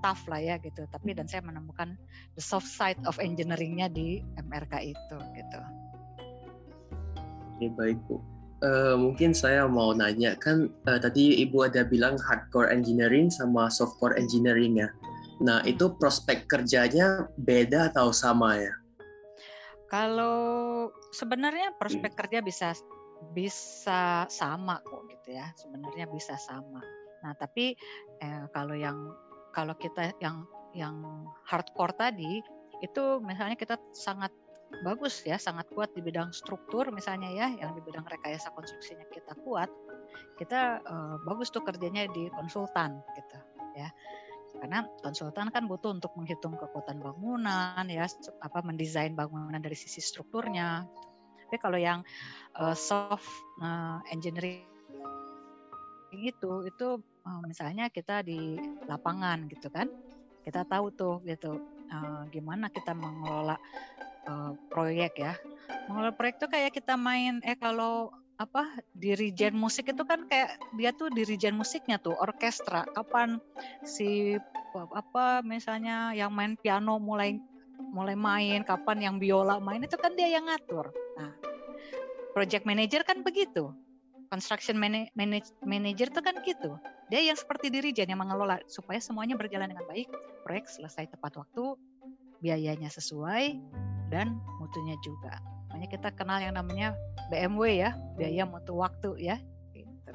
tough 0.00 0.24
lah 0.30 0.40
ya 0.40 0.56
gitu. 0.62 0.86
Tapi 0.88 1.14
dan 1.14 1.26
saya 1.26 1.42
menemukan 1.44 1.98
the 2.34 2.42
soft 2.42 2.68
side 2.68 2.98
of 3.04 3.18
engineeringnya 3.18 3.90
di 3.90 4.22
MRK 4.38 4.94
itu 4.94 5.16
gitu. 5.34 5.60
Oke 7.58 7.66
baik 7.74 7.98
bu. 8.06 8.22
Uh, 8.58 8.98
mungkin 8.98 9.30
saya 9.38 9.70
mau 9.70 9.94
nanya 9.94 10.34
kan 10.34 10.66
uh, 10.90 10.98
tadi 10.98 11.38
ibu 11.46 11.62
ada 11.62 11.86
bilang 11.86 12.18
hardcore 12.18 12.74
engineering 12.74 13.30
sama 13.30 13.70
softcore 13.70 14.18
engineering 14.18 14.82
ya. 14.82 14.90
Nah 15.38 15.62
itu 15.62 15.94
prospek 15.94 16.50
kerjanya 16.50 17.30
beda 17.38 17.94
atau 17.94 18.10
sama 18.10 18.58
ya? 18.58 18.74
Kalau 19.86 20.90
sebenarnya 21.14 21.72
prospek 21.78 22.18
kerja 22.18 22.42
bisa 22.42 22.74
bisa 23.32 24.26
sama 24.26 24.82
kok 24.82 25.06
gitu 25.06 25.38
ya. 25.38 25.54
Sebenarnya 25.54 26.10
bisa 26.10 26.34
sama. 26.36 26.82
Nah, 27.22 27.34
tapi 27.34 27.74
eh, 28.22 28.44
kalau 28.54 28.74
yang 28.78 29.10
kalau 29.54 29.74
kita 29.76 30.14
yang 30.20 30.44
yang 30.76 31.00
hardcore 31.48 31.96
tadi 31.96 32.44
itu 32.84 33.04
misalnya 33.24 33.58
kita 33.58 33.80
sangat 33.90 34.30
bagus 34.84 35.24
ya, 35.24 35.40
sangat 35.40 35.66
kuat 35.72 35.90
di 35.96 36.04
bidang 36.04 36.30
struktur 36.30 36.92
misalnya 36.92 37.32
ya, 37.32 37.48
yang 37.56 37.72
di 37.72 37.80
bidang 37.82 38.04
rekayasa 38.04 38.52
konstruksinya 38.52 39.08
kita 39.10 39.32
kuat, 39.42 39.72
kita 40.36 40.84
eh, 40.84 41.16
bagus 41.24 41.48
tuh 41.48 41.64
kerjanya 41.64 42.06
di 42.12 42.28
konsultan 42.36 43.00
gitu 43.16 43.38
ya. 43.74 43.88
Karena 44.58 44.82
konsultan 45.04 45.54
kan 45.54 45.70
butuh 45.70 45.94
untuk 45.94 46.10
menghitung 46.18 46.58
kekuatan 46.58 46.98
bangunan 46.98 47.84
ya 47.86 48.10
apa 48.42 48.58
mendesain 48.64 49.14
bangunan 49.14 49.60
dari 49.60 49.76
sisi 49.78 50.02
strukturnya. 50.02 50.82
Tapi 51.48 51.56
kalau 51.62 51.80
yang 51.80 52.04
uh, 52.60 52.76
soft 52.76 53.24
uh, 53.62 54.02
engineering 54.12 54.66
itu 56.12 56.68
itu 56.68 56.88
uh, 56.98 57.17
misalnya 57.44 57.92
kita 57.92 58.24
di 58.24 58.56
lapangan 58.88 59.46
gitu 59.52 59.68
kan 59.68 59.88
kita 60.48 60.64
tahu 60.64 60.88
tuh 60.96 61.20
gitu 61.28 61.60
uh, 61.92 62.24
gimana 62.32 62.72
kita 62.72 62.96
mengelola 62.96 63.60
uh, 64.24 64.56
proyek 64.72 65.20
ya. 65.20 65.36
Mengelola 65.84 66.16
proyek 66.16 66.40
itu 66.40 66.48
kayak 66.48 66.72
kita 66.72 66.96
main 66.96 67.44
eh 67.44 67.52
kalau 67.52 68.08
apa 68.40 68.64
dirijen 68.96 69.52
musik 69.52 69.92
itu 69.92 70.08
kan 70.08 70.24
kayak 70.24 70.56
dia 70.78 70.94
tuh 70.96 71.12
dirijen 71.12 71.52
musiknya 71.52 72.00
tuh 72.00 72.16
orkestra. 72.16 72.88
Kapan 72.96 73.44
si 73.84 74.40
apa 74.72 75.44
misalnya 75.44 76.16
yang 76.16 76.32
main 76.32 76.56
piano 76.56 76.96
mulai 76.96 77.36
mulai 77.92 78.16
main 78.16 78.64
kapan 78.64 79.04
yang 79.04 79.16
biola 79.20 79.60
main 79.60 79.84
itu 79.84 80.00
kan 80.00 80.16
dia 80.16 80.32
yang 80.32 80.48
ngatur. 80.48 80.88
Nah 81.20 81.36
project 82.32 82.64
manager 82.64 83.04
kan 83.04 83.20
begitu. 83.20 83.68
Construction 84.28 84.76
manage, 84.80 85.12
manager 85.64 86.08
itu 86.08 86.20
kan 86.20 86.36
gitu 86.44 86.76
dia 87.08 87.20
yang 87.24 87.36
seperti 87.36 87.72
dirijen 87.72 88.08
yang 88.08 88.20
mengelola 88.20 88.60
supaya 88.68 89.00
semuanya 89.00 89.34
berjalan 89.34 89.72
dengan 89.72 89.84
baik 89.88 90.08
proyek 90.44 90.68
selesai 90.68 91.08
tepat 91.08 91.40
waktu 91.40 91.76
biayanya 92.44 92.92
sesuai 92.92 93.56
dan 94.12 94.36
mutunya 94.60 94.94
juga 95.00 95.40
makanya 95.68 95.88
kita 95.88 96.08
kenal 96.16 96.38
yang 96.40 96.54
namanya 96.56 96.96
BMW 97.32 97.84
ya 97.84 97.90
biaya 98.16 98.44
mutu 98.48 98.76
waktu 98.76 99.10
ya 99.20 99.36
gitu. 99.76 100.12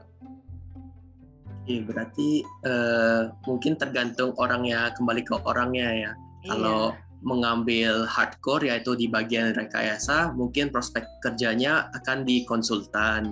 Oke, 1.63 1.75
berarti 1.87 2.29
uh, 2.65 3.31
mungkin 3.45 3.77
tergantung 3.77 4.33
orangnya 4.35 4.91
kembali 4.97 5.21
ke 5.23 5.37
orangnya 5.45 5.87
ya. 5.93 6.11
Iya. 6.43 6.49
Kalau 6.51 6.81
mengambil 7.23 8.03
hardcore 8.03 8.67
yaitu 8.67 8.99
di 8.99 9.07
bagian 9.07 9.55
rekayasa, 9.55 10.35
mungkin 10.35 10.67
prospek 10.67 11.07
kerjanya 11.23 11.87
akan 11.95 12.27
di 12.27 12.43
konsultan. 12.43 13.31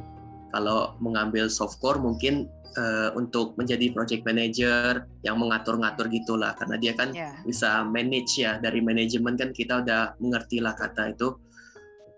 Kalau 0.56 0.96
mengambil 1.04 1.52
softcore 1.52 2.00
mungkin 2.00 2.48
uh, 2.78 3.10
untuk 3.16 3.56
menjadi 3.60 3.92
project 3.92 4.24
manager 4.24 5.08
yang 5.26 5.40
mengatur-ngatur 5.40 6.08
gitulah 6.12 6.54
karena 6.56 6.76
dia 6.78 6.94
kan 6.96 7.10
yeah. 7.16 7.36
bisa 7.44 7.84
manage 7.84 8.40
ya 8.40 8.60
dari 8.60 8.80
manajemen 8.80 9.36
kan 9.36 9.52
kita 9.52 9.84
udah 9.84 10.16
mengerti 10.20 10.60
lah 10.60 10.76
kata 10.76 11.16
itu 11.16 11.36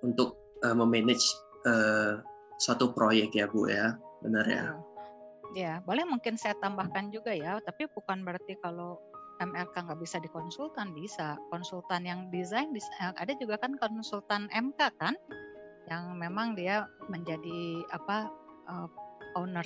untuk 0.04 0.38
uh, 0.64 0.76
memanage 0.76 1.24
uh, 1.66 2.20
suatu 2.60 2.92
proyek 2.96 3.36
ya 3.36 3.46
Bu 3.52 3.68
ya, 3.68 3.98
benar 4.24 4.46
ya? 4.48 4.64
Ya, 5.54 5.74
boleh 5.86 6.08
mungkin 6.08 6.40
saya 6.40 6.58
tambahkan 6.58 7.14
juga 7.14 7.36
ya, 7.36 7.62
tapi 7.62 7.86
bukan 7.94 8.26
berarti 8.26 8.58
kalau 8.64 8.98
MLK 9.44 9.76
nggak 9.76 10.02
bisa 10.02 10.18
dikonsultan 10.24 10.96
bisa. 10.98 11.38
Konsultan 11.52 12.08
yang 12.08 12.32
desain 12.34 12.74
ada 13.02 13.34
juga 13.38 13.60
kan 13.62 13.78
konsultan 13.78 14.50
MK 14.50 14.80
kan, 14.98 15.14
yang 15.92 16.18
memang 16.18 16.58
dia 16.58 16.90
menjadi 17.12 17.86
apa 17.94 18.32
uh, 18.66 18.88
owner 19.38 19.66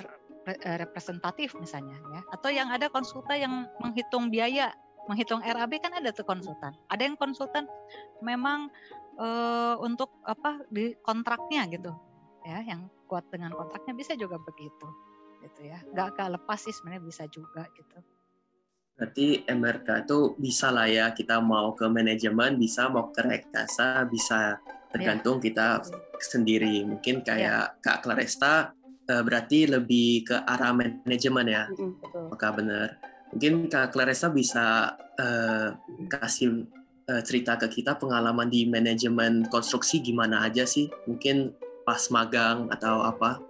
representatif 0.56 1.52
misalnya 1.58 1.98
ya, 2.14 2.20
atau 2.32 2.48
yang 2.48 2.72
ada 2.72 2.88
konsultan 2.88 3.36
yang 3.38 3.54
menghitung 3.82 4.32
biaya 4.32 4.72
menghitung 5.08 5.40
RAB 5.40 5.80
kan 5.80 5.96
ada 5.96 6.12
tuh 6.12 6.24
konsultan. 6.28 6.76
Ada 6.92 7.08
yang 7.08 7.16
konsultan 7.16 7.64
memang 8.20 8.68
uh, 9.18 9.76
untuk 9.82 10.14
apa 10.24 10.62
di 10.70 10.94
kontraknya 11.02 11.66
gitu 11.68 11.92
ya 12.46 12.64
yang 12.64 12.88
kuat 13.10 13.26
dengan 13.28 13.52
kontraknya 13.52 13.92
bisa 13.92 14.14
juga 14.14 14.38
begitu 14.40 14.88
gitu 15.42 15.60
ya 15.68 15.78
nggak 15.92 16.18
gak 16.18 16.30
lepas 16.38 16.58
sih 16.64 16.74
sebenarnya 16.74 17.04
bisa 17.04 17.24
juga 17.28 17.66
gitu 17.76 17.98
berarti 18.98 19.46
MRK 19.46 19.88
itu 20.08 20.18
bisa 20.40 20.74
lah 20.74 20.90
ya 20.90 21.14
kita 21.14 21.38
mau 21.38 21.76
ke 21.76 21.86
manajemen 21.86 22.58
bisa 22.58 22.90
mau 22.90 23.14
ke 23.14 23.22
rekasa 23.22 24.02
bisa 24.10 24.58
tergantung 24.90 25.38
ya. 25.38 25.42
kita 25.46 25.66
sendiri 26.18 26.82
mungkin 26.82 27.22
kayak 27.22 27.78
ya. 27.78 27.78
Kak 27.78 28.02
Claresta 28.02 28.74
uh, 29.08 29.22
berarti 29.24 29.68
lebih 29.68 30.28
ke 30.28 30.36
arah 30.44 30.72
manajemen 30.76 31.46
ya 31.48 31.64
mm, 31.68 32.30
maka 32.32 32.48
benar 32.54 32.88
mungkin 33.32 33.68
Kak 33.68 33.92
Claresta 33.92 34.32
bisa 34.32 34.96
uh, 35.20 35.76
kasih 36.08 36.64
uh, 37.08 37.22
cerita 37.24 37.56
ke 37.56 37.80
kita 37.80 37.96
pengalaman 37.96 38.52
di 38.52 38.68
manajemen 38.68 39.48
konstruksi 39.48 40.04
gimana 40.04 40.44
aja 40.44 40.68
sih? 40.68 40.92
Mungkin 41.08 41.52
pas 41.82 42.00
magang 42.12 42.68
atau 42.68 43.00
apa? 43.04 43.40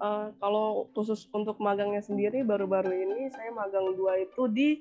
Uh, 0.00 0.28
kalau 0.40 0.90
khusus 0.92 1.28
untuk 1.32 1.56
magangnya 1.60 2.02
sendiri 2.04 2.44
baru-baru 2.44 2.92
ini 2.92 3.32
saya 3.32 3.54
magang 3.54 3.94
dua 3.96 4.20
itu 4.20 4.48
di 4.50 4.76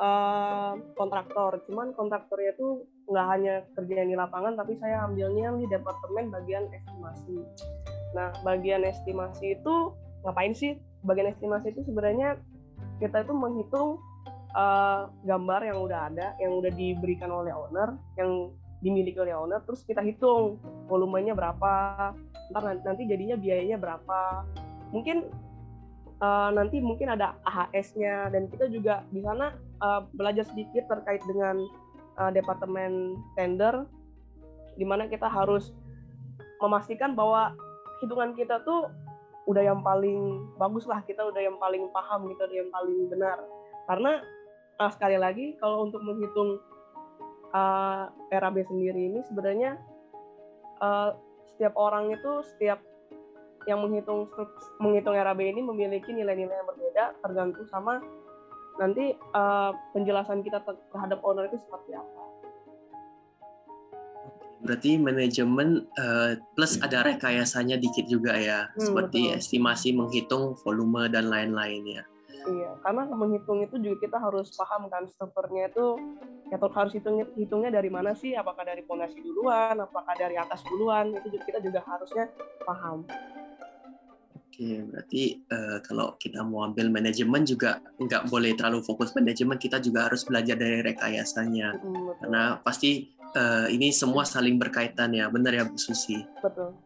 uh, 0.00 0.76
kontraktor. 0.96 1.60
Cuman 1.68 1.92
kontraktornya 1.96 2.56
itu 2.56 2.84
nggak 3.10 3.26
hanya 3.28 3.54
kerja 3.76 4.06
di 4.06 4.14
lapangan, 4.16 4.56
tapi 4.56 4.78
saya 4.80 5.04
ambilnya 5.04 5.52
di 5.58 5.66
departemen 5.68 6.32
bagian 6.32 6.64
estimasi. 6.72 7.36
Nah, 8.12 8.32
bagian 8.44 8.84
estimasi 8.84 9.56
itu 9.60 9.96
ngapain 10.24 10.52
sih? 10.52 10.76
Bagian 11.02 11.32
estimasi 11.32 11.72
itu 11.74 11.82
sebenarnya 11.82 12.38
kita 13.02 13.26
itu 13.26 13.34
menghitung 13.34 13.98
uh, 14.54 15.10
gambar 15.26 15.60
yang 15.66 15.78
udah 15.82 16.00
ada, 16.12 16.26
yang 16.38 16.52
udah 16.60 16.72
diberikan 16.72 17.32
oleh 17.32 17.50
owner, 17.50 17.96
yang 18.20 18.52
dimiliki 18.82 19.18
oleh 19.18 19.34
owner, 19.34 19.62
terus 19.62 19.86
kita 19.86 20.02
hitung 20.02 20.58
volumenya 20.90 21.34
berapa, 21.34 22.10
ntar 22.50 22.62
nanti 22.82 23.06
jadinya 23.06 23.38
biayanya 23.38 23.78
berapa. 23.78 24.46
Mungkin 24.90 25.30
uh, 26.18 26.50
nanti 26.54 26.82
mungkin 26.82 27.14
ada 27.14 27.38
AHS-nya 27.46 28.30
dan 28.34 28.50
kita 28.50 28.68
juga 28.68 29.06
di 29.14 29.22
sana 29.22 29.54
uh, 29.80 30.06
belajar 30.14 30.46
sedikit 30.46 30.90
terkait 30.90 31.22
dengan 31.24 31.62
uh, 32.18 32.30
departemen 32.34 33.18
tender, 33.38 33.86
di 34.74 34.84
mana 34.86 35.06
kita 35.06 35.30
harus 35.30 35.70
memastikan 36.58 37.14
bahwa 37.18 37.54
hitungan 38.02 38.34
kita 38.34 38.60
tuh 38.66 38.90
udah 39.46 39.62
yang 39.62 39.80
paling 39.82 40.50
bagus 40.58 40.86
lah 40.86 41.02
kita 41.02 41.22
udah 41.26 41.42
yang 41.42 41.58
paling 41.58 41.90
paham 41.90 42.30
kita 42.30 42.46
udah 42.46 42.56
yang 42.62 42.70
paling 42.70 42.98
benar 43.10 43.38
karena 43.90 44.22
uh, 44.78 44.90
sekali 44.90 45.18
lagi 45.18 45.58
kalau 45.58 45.86
untuk 45.86 46.02
menghitung 46.02 46.62
uh, 47.50 48.06
eh, 48.30 48.38
RAB 48.38 48.62
sendiri 48.66 49.10
ini 49.10 49.20
sebenarnya 49.26 49.78
uh, 50.78 51.14
setiap 51.54 51.74
orang 51.74 52.14
itu 52.14 52.42
setiap 52.54 52.78
yang 53.66 53.82
menghitung 53.82 54.26
menghitung 54.82 55.14
RAB 55.14 55.40
ini 55.42 55.62
memiliki 55.62 56.10
nilai-nilai 56.10 56.54
yang 56.54 56.68
berbeda 56.70 57.04
tergantung 57.22 57.66
sama 57.70 58.02
nanti 58.80 59.14
uh, 59.36 59.70
penjelasan 59.92 60.40
kita 60.40 60.64
terhadap 60.64 61.20
owner 61.22 61.44
itu 61.46 61.60
seperti 61.60 61.92
apa. 61.92 62.21
Berarti 64.62 64.94
manajemen 64.94 65.90
uh, 65.98 66.38
plus 66.54 66.78
ada 66.78 67.02
rekayasanya 67.02 67.82
dikit 67.82 68.06
juga 68.06 68.38
ya, 68.38 68.70
hmm, 68.70 68.78
seperti 68.78 69.20
betul. 69.26 69.38
estimasi 69.42 69.88
menghitung 69.90 70.54
volume 70.62 71.10
dan 71.10 71.26
lain-lain 71.26 71.82
ya. 71.82 72.02
Iya, 72.42 72.74
karena 72.82 73.06
menghitung 73.06 73.62
itu 73.62 73.78
juga 73.78 73.96
kita 74.02 74.18
harus 74.18 74.50
paham 74.58 74.90
kan 74.90 75.06
strukturnya 75.06 75.70
itu 75.70 75.94
ya 76.50 76.58
harus 76.58 76.92
hitung 76.94 77.22
hitungnya 77.38 77.70
dari 77.70 77.90
mana 77.90 78.18
sih? 78.18 78.34
Apakah 78.34 78.66
dari 78.66 78.82
fondasi 78.82 79.22
duluan, 79.22 79.78
apakah 79.78 80.14
dari 80.18 80.34
atas 80.34 80.62
duluan? 80.66 81.14
Itu 81.14 81.38
juga 81.38 81.44
kita 81.46 81.58
juga 81.62 81.80
harusnya 81.86 82.26
paham. 82.66 83.06
Oke, 84.52 84.84
berarti 84.84 85.22
uh, 85.48 85.80
kalau 85.80 86.12
kita 86.20 86.44
mau 86.44 86.68
ambil 86.68 86.92
manajemen 86.92 87.40
juga 87.48 87.80
nggak 87.96 88.28
boleh 88.28 88.52
terlalu 88.52 88.84
fokus 88.84 89.16
manajemen, 89.16 89.56
kita 89.56 89.80
juga 89.80 90.10
harus 90.10 90.28
belajar 90.28 90.60
dari 90.60 90.84
rekayasanya. 90.84 91.80
Mm, 91.80 92.20
Karena 92.20 92.42
pasti 92.60 93.16
uh, 93.36 93.66
ini 93.68 93.92
semua 93.92 94.24
saling 94.24 94.56
berkaitan 94.60 95.12
ya, 95.12 95.28
benar 95.28 95.52
ya 95.52 95.64
Bu 95.64 95.76
Susi? 95.76 96.20
Betul. 96.40 96.76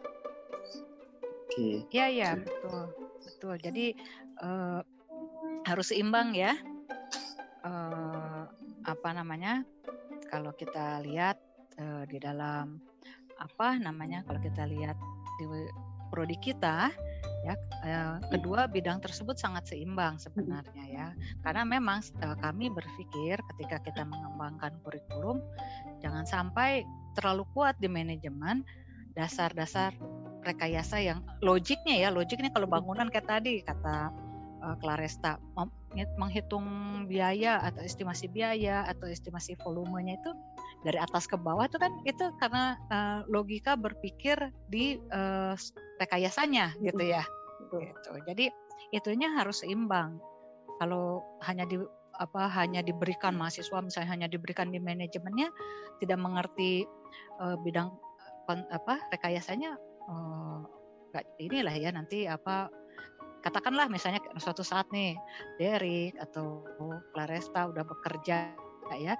Oke. 1.47 1.89
Iya, 1.91 2.07
iya, 2.13 2.31
betul. 2.37 2.83
Betul. 3.25 3.55
Jadi 3.63 3.87
uh, 4.45 4.81
harus 5.65 5.89
seimbang 5.91 6.37
ya. 6.37 6.55
Uh, 7.67 8.47
apa 8.87 9.09
namanya? 9.11 9.67
Kalau 10.31 10.55
kita 10.55 11.03
lihat 11.03 11.39
uh, 11.81 12.05
di 12.07 12.19
dalam 12.23 12.79
apa 13.41 13.79
namanya? 13.81 14.23
Kalau 14.29 14.39
kita 14.39 14.69
lihat 14.69 14.97
di 15.41 15.45
prodi 16.09 16.37
kita 16.39 16.91
ya 17.47 17.55
uh, 17.87 18.19
kedua 18.35 18.67
bidang 18.67 18.99
tersebut 18.99 19.39
sangat 19.39 19.71
seimbang 19.71 20.19
sebenarnya 20.19 20.85
ya. 20.91 21.09
Karena 21.47 21.63
memang 21.63 22.03
uh, 22.23 22.37
kami 22.43 22.67
berpikir 22.75 23.39
ketika 23.55 23.79
kita 23.87 24.03
mengembangkan 24.03 24.75
kurikulum 24.83 25.39
jangan 26.03 26.27
sampai 26.27 26.83
terlalu 27.15 27.47
kuat 27.55 27.79
di 27.79 27.87
manajemen 27.87 28.67
dasar-dasar 29.15 29.95
rekayasa 30.43 30.99
yang 30.99 31.23
logiknya 31.39 32.03
ya. 32.03 32.09
Logiknya 32.11 32.51
kalau 32.51 32.67
bangunan 32.67 33.07
kayak 33.07 33.31
tadi 33.31 33.63
kata 33.63 34.11
uh, 34.67 34.77
Claresta 34.83 35.39
menghitung 36.19 36.67
biaya 37.09 37.63
atau 37.63 37.81
estimasi 37.81 38.29
biaya 38.29 38.85
atau 38.85 39.09
estimasi 39.09 39.57
volumenya 39.63 40.19
itu 40.19 40.31
dari 40.85 40.99
atas 41.01 41.25
ke 41.25 41.39
bawah 41.41 41.65
itu 41.65 41.79
kan 41.81 41.95
itu 42.05 42.25
karena 42.43 42.77
uh, 42.93 43.25
logika 43.31 43.79
berpikir 43.79 44.37
di 44.69 45.01
uh, 45.15 45.57
rekayasanya 46.03 46.77
gitu 46.83 47.01
ya. 47.01 47.25
gitu. 47.73 48.13
Jadi 48.29 48.53
itunya 48.93 49.33
harus 49.33 49.65
seimbang. 49.65 50.21
Kalau 50.77 51.25
hanya 51.49 51.65
di 51.65 51.81
apa 52.17 52.49
hanya 52.49 52.81
diberikan 52.81 53.37
mahasiswa 53.37 53.77
misalnya 53.85 54.09
hanya 54.13 54.29
diberikan 54.29 54.73
di 54.73 54.81
manajemennya 54.81 55.53
tidak 56.01 56.19
mengerti 56.21 56.89
uh, 57.41 57.57
bidang 57.61 57.93
uh, 58.49 58.65
apa 58.73 59.05
rekayasanya 59.13 59.77
uh, 60.09 60.65
inilah 61.41 61.77
ya 61.77 61.93
nanti 61.93 62.25
apa 62.25 62.73
katakanlah 63.47 63.87
misalnya 63.87 64.19
suatu 64.43 64.67
saat 64.67 64.91
nih 64.91 65.15
Derek 65.63 66.19
atau 66.19 66.67
Claresta 67.15 67.71
udah 67.71 67.87
bekerja 67.87 68.51
ya. 68.99 69.15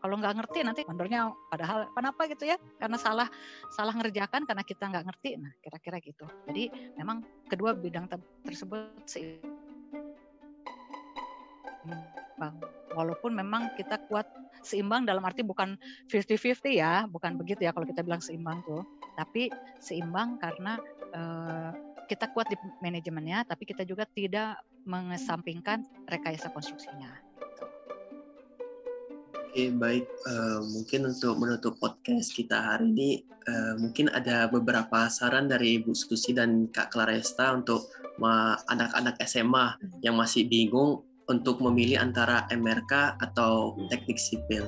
Kalau 0.00 0.16
nggak 0.16 0.32
ngerti 0.40 0.64
nanti 0.64 0.80
mandornya 0.88 1.28
padahal 1.48 1.88
kenapa 1.96 2.24
gitu 2.28 2.44
ya? 2.48 2.56
Karena 2.80 2.96
salah 3.00 3.28
salah 3.72 3.96
ngerjakan 3.96 4.44
karena 4.44 4.64
kita 4.64 4.92
nggak 4.92 5.08
ngerti. 5.08 5.40
Nah 5.40 5.52
kira-kira 5.64 6.00
gitu. 6.04 6.28
Jadi 6.44 6.68
memang 7.00 7.24
kedua 7.48 7.72
bidang 7.76 8.08
tersebut 8.44 8.92
seimbang 9.08 9.50
walaupun 12.96 13.36
memang 13.36 13.76
kita 13.76 14.00
kuat 14.08 14.39
seimbang 14.60 15.08
dalam 15.08 15.24
arti 15.24 15.40
bukan 15.44 15.76
50-50 16.08 16.76
ya 16.76 17.04
bukan 17.08 17.36
begitu 17.40 17.64
ya 17.66 17.72
kalau 17.72 17.86
kita 17.88 18.04
bilang 18.04 18.22
seimbang 18.22 18.60
tuh. 18.64 18.84
Tapi 19.16 19.52
seimbang 19.80 20.40
karena 20.40 20.80
uh, 21.12 21.70
kita 22.10 22.32
kuat 22.34 22.50
di 22.50 22.56
manajemennya 22.82 23.46
tapi 23.46 23.68
kita 23.68 23.86
juga 23.86 24.02
tidak 24.08 24.58
mengesampingkan 24.84 25.84
rekayasa 26.08 26.50
konstruksinya. 26.50 27.30
Oke, 29.50 29.66
baik. 29.74 30.06
Uh, 30.30 30.62
mungkin 30.62 31.10
untuk 31.10 31.34
menutup 31.42 31.74
podcast 31.82 32.30
kita 32.30 32.54
hari 32.54 32.86
ini, 32.94 33.10
uh, 33.50 33.74
mungkin 33.82 34.06
ada 34.06 34.46
beberapa 34.46 35.10
saran 35.10 35.50
dari 35.50 35.82
Bu 35.82 35.90
Susi 35.90 36.30
dan 36.30 36.70
Kak 36.70 36.94
Claresta 36.94 37.50
untuk 37.50 37.90
anak-anak 38.70 39.16
SMA 39.24 39.80
yang 40.04 40.14
masih 40.14 40.46
bingung 40.46 41.02
untuk 41.30 41.62
memilih 41.62 42.02
antara 42.02 42.50
MRK 42.50 43.22
atau 43.22 43.78
teknik 43.86 44.18
sipil. 44.18 44.66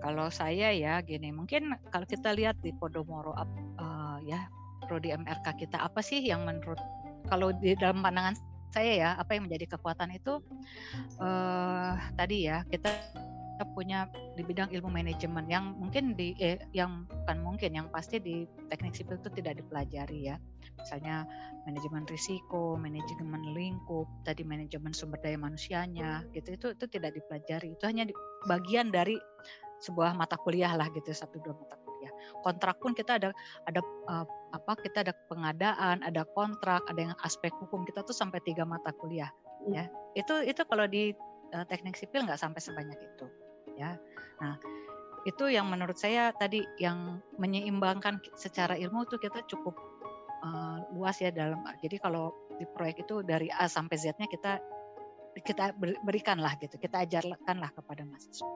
Kalau 0.00 0.32
saya 0.32 0.72
ya 0.74 0.98
gini, 1.04 1.30
mungkin 1.30 1.76
kalau 1.92 2.08
kita 2.08 2.34
lihat 2.34 2.58
di 2.64 2.74
Podomoro 2.74 3.36
uh, 3.36 4.18
ya 4.24 4.48
prodi 4.88 5.14
MRK 5.14 5.46
kita 5.62 5.78
apa 5.78 6.02
sih 6.02 6.18
yang 6.18 6.42
menurut 6.42 6.80
kalau 7.30 7.54
di 7.54 7.78
dalam 7.78 8.02
pandangan 8.02 8.34
saya 8.72 8.92
ya 8.96 9.10
apa 9.20 9.36
yang 9.36 9.46
menjadi 9.46 9.76
kekuatan 9.76 10.16
itu 10.16 10.40
uh, 11.20 11.94
tadi 12.16 12.48
ya 12.48 12.64
kita 12.66 12.88
punya 13.64 14.10
di 14.34 14.42
bidang 14.42 14.70
ilmu 14.70 14.90
manajemen 14.90 15.46
yang 15.46 15.74
mungkin 15.78 16.14
di 16.18 16.34
eh, 16.38 16.58
yang 16.74 17.06
bukan 17.06 17.38
mungkin 17.42 17.70
yang 17.74 17.86
pasti 17.90 18.18
di 18.18 18.44
teknik 18.68 18.94
sipil 18.94 19.18
itu 19.18 19.30
tidak 19.32 19.62
dipelajari 19.62 20.32
ya. 20.32 20.36
Misalnya 20.78 21.26
manajemen 21.66 22.04
risiko 22.10 22.74
manajemen 22.74 23.54
lingkup 23.54 24.06
tadi 24.26 24.42
manajemen 24.42 24.90
sumber 24.90 25.20
daya 25.22 25.38
manusianya 25.38 26.26
gitu. 26.34 26.54
Itu 26.54 26.66
itu 26.74 26.84
tidak 26.90 27.14
dipelajari. 27.16 27.74
Itu 27.74 27.84
hanya 27.86 28.08
di, 28.08 28.14
bagian 28.50 28.90
dari 28.90 29.16
sebuah 29.82 30.14
mata 30.14 30.38
kuliah 30.38 30.70
lah 30.78 30.86
gitu 30.94 31.10
satu 31.10 31.42
dua 31.42 31.54
mata 31.54 31.74
kuliah. 31.82 32.12
Kontrak 32.42 32.78
pun 32.78 32.94
kita 32.94 33.18
ada 33.18 33.30
ada 33.66 33.80
uh, 34.10 34.26
apa 34.54 34.72
kita 34.78 35.02
ada 35.06 35.14
pengadaan 35.26 36.02
ada 36.06 36.22
kontrak 36.34 36.82
ada 36.86 37.00
yang 37.10 37.14
aspek 37.22 37.50
hukum. 37.58 37.82
Kita 37.86 38.02
tuh 38.02 38.14
sampai 38.14 38.38
tiga 38.42 38.62
mata 38.62 38.94
kuliah 38.94 39.30
ya. 39.70 39.86
Itu 40.14 40.42
itu 40.42 40.62
kalau 40.66 40.86
di 40.86 41.14
uh, 41.52 41.64
teknik 41.68 41.94
sipil 41.94 42.24
nggak 42.24 42.40
sampai 42.40 42.58
sebanyak 42.58 42.98
itu 42.98 43.26
ya. 43.78 43.96
Nah 44.40 44.56
itu 45.22 45.44
yang 45.46 45.70
menurut 45.70 45.94
saya 45.94 46.34
tadi 46.34 46.66
yang 46.82 47.22
menyeimbangkan 47.38 48.18
secara 48.34 48.74
ilmu 48.74 49.06
itu 49.06 49.16
kita 49.22 49.46
cukup 49.46 49.78
uh, 50.42 50.82
luas 50.94 51.22
ya 51.22 51.30
dalam 51.30 51.62
jadi 51.78 52.02
kalau 52.02 52.34
di 52.58 52.66
proyek 52.66 53.06
itu 53.06 53.22
dari 53.22 53.46
A 53.46 53.70
sampai 53.70 53.96
Z-nya 53.98 54.26
kita 54.26 54.58
kita 55.32 55.72
berikan 55.78 56.42
lah 56.42 56.58
gitu 56.58 56.76
kita 56.76 57.06
ajarkan 57.06 57.56
lah 57.56 57.70
kepada 57.70 58.02
mahasiswa. 58.04 58.50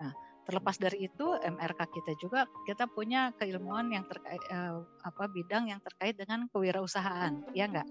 Nah 0.00 0.12
terlepas 0.42 0.74
dari 0.80 1.06
itu 1.06 1.26
MRK 1.38 1.80
kita 1.92 2.12
juga 2.18 2.50
kita 2.66 2.90
punya 2.90 3.30
keilmuan 3.38 3.92
yang 3.94 4.02
terkait 4.10 4.42
uh, 4.50 4.82
apa 5.06 5.30
bidang 5.30 5.70
yang 5.70 5.78
terkait 5.78 6.18
dengan 6.18 6.50
kewirausahaan 6.50 7.46
ya 7.54 7.70
enggak 7.70 7.86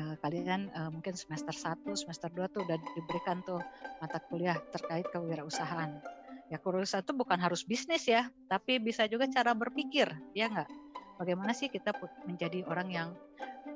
uh, 0.00 0.16
kalian 0.24 0.72
uh, 0.72 0.88
mungkin 0.88 1.12
semester 1.12 1.52
1, 1.52 1.84
semester 1.92 2.32
2 2.32 2.48
tuh 2.56 2.64
udah 2.64 2.78
diberikan 2.96 3.44
tuh 3.44 3.60
mata 4.00 4.16
kuliah 4.32 4.56
terkait 4.72 5.04
kewirausahaan. 5.12 6.00
Ya 6.48 6.56
kewirausahaan 6.56 7.04
itu 7.04 7.12
bukan 7.12 7.36
harus 7.36 7.62
bisnis 7.62 8.08
ya, 8.08 8.32
tapi 8.48 8.80
bisa 8.80 9.04
juga 9.06 9.28
cara 9.28 9.52
berpikir, 9.52 10.08
ya 10.32 10.48
enggak? 10.48 10.72
Bagaimana 11.20 11.52
sih 11.52 11.68
kita 11.68 11.92
menjadi 12.24 12.64
orang 12.64 12.88
yang 12.88 13.08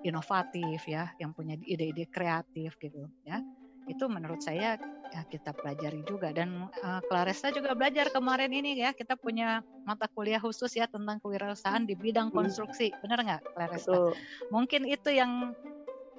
inovatif 0.00 0.80
ya, 0.88 1.12
yang 1.20 1.36
punya 1.36 1.60
ide-ide 1.60 2.08
kreatif 2.08 2.80
gitu 2.80 3.04
ya 3.28 3.44
itu 3.88 4.04
menurut 4.08 4.40
saya 4.40 4.80
ya 5.12 5.22
kita 5.30 5.54
pelajari 5.54 6.02
juga 6.08 6.34
dan 6.34 6.66
uh, 6.82 7.00
Claresta 7.06 7.54
juga 7.54 7.76
belajar 7.76 8.10
kemarin 8.10 8.50
ini 8.50 8.80
ya 8.80 8.90
kita 8.90 9.14
punya 9.14 9.62
mata 9.86 10.10
kuliah 10.10 10.42
khusus 10.42 10.72
ya 10.74 10.90
tentang 10.90 11.22
kewirausahaan 11.22 11.84
di 11.86 11.94
bidang 11.94 12.32
hmm. 12.32 12.36
konstruksi 12.36 12.90
benar 13.04 13.22
nggak 13.22 13.42
Claresta? 13.54 13.92
Betul. 13.92 14.10
Mungkin 14.50 14.82
itu 14.88 15.10
yang 15.14 15.54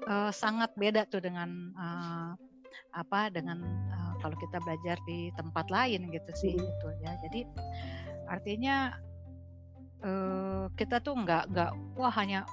uh, 0.08 0.32
sangat 0.32 0.76
beda 0.76 1.08
tuh 1.08 1.24
dengan 1.24 1.72
uh, 1.76 2.32
apa 2.96 3.32
dengan 3.32 3.60
uh, 3.92 4.14
kalau 4.20 4.36
kita 4.40 4.60
belajar 4.64 5.00
di 5.08 5.32
tempat 5.36 5.68
lain 5.72 6.12
gitu 6.12 6.32
sih 6.36 6.54
hmm. 6.56 6.68
itu 6.68 6.88
ya 7.04 7.12
jadi 7.28 7.42
artinya 8.26 8.76
uh, 10.04 10.66
kita 10.76 11.00
tuh 11.00 11.16
nggak 11.16 11.52
nggak 11.52 11.72
wah 11.96 12.12
hanya 12.12 12.44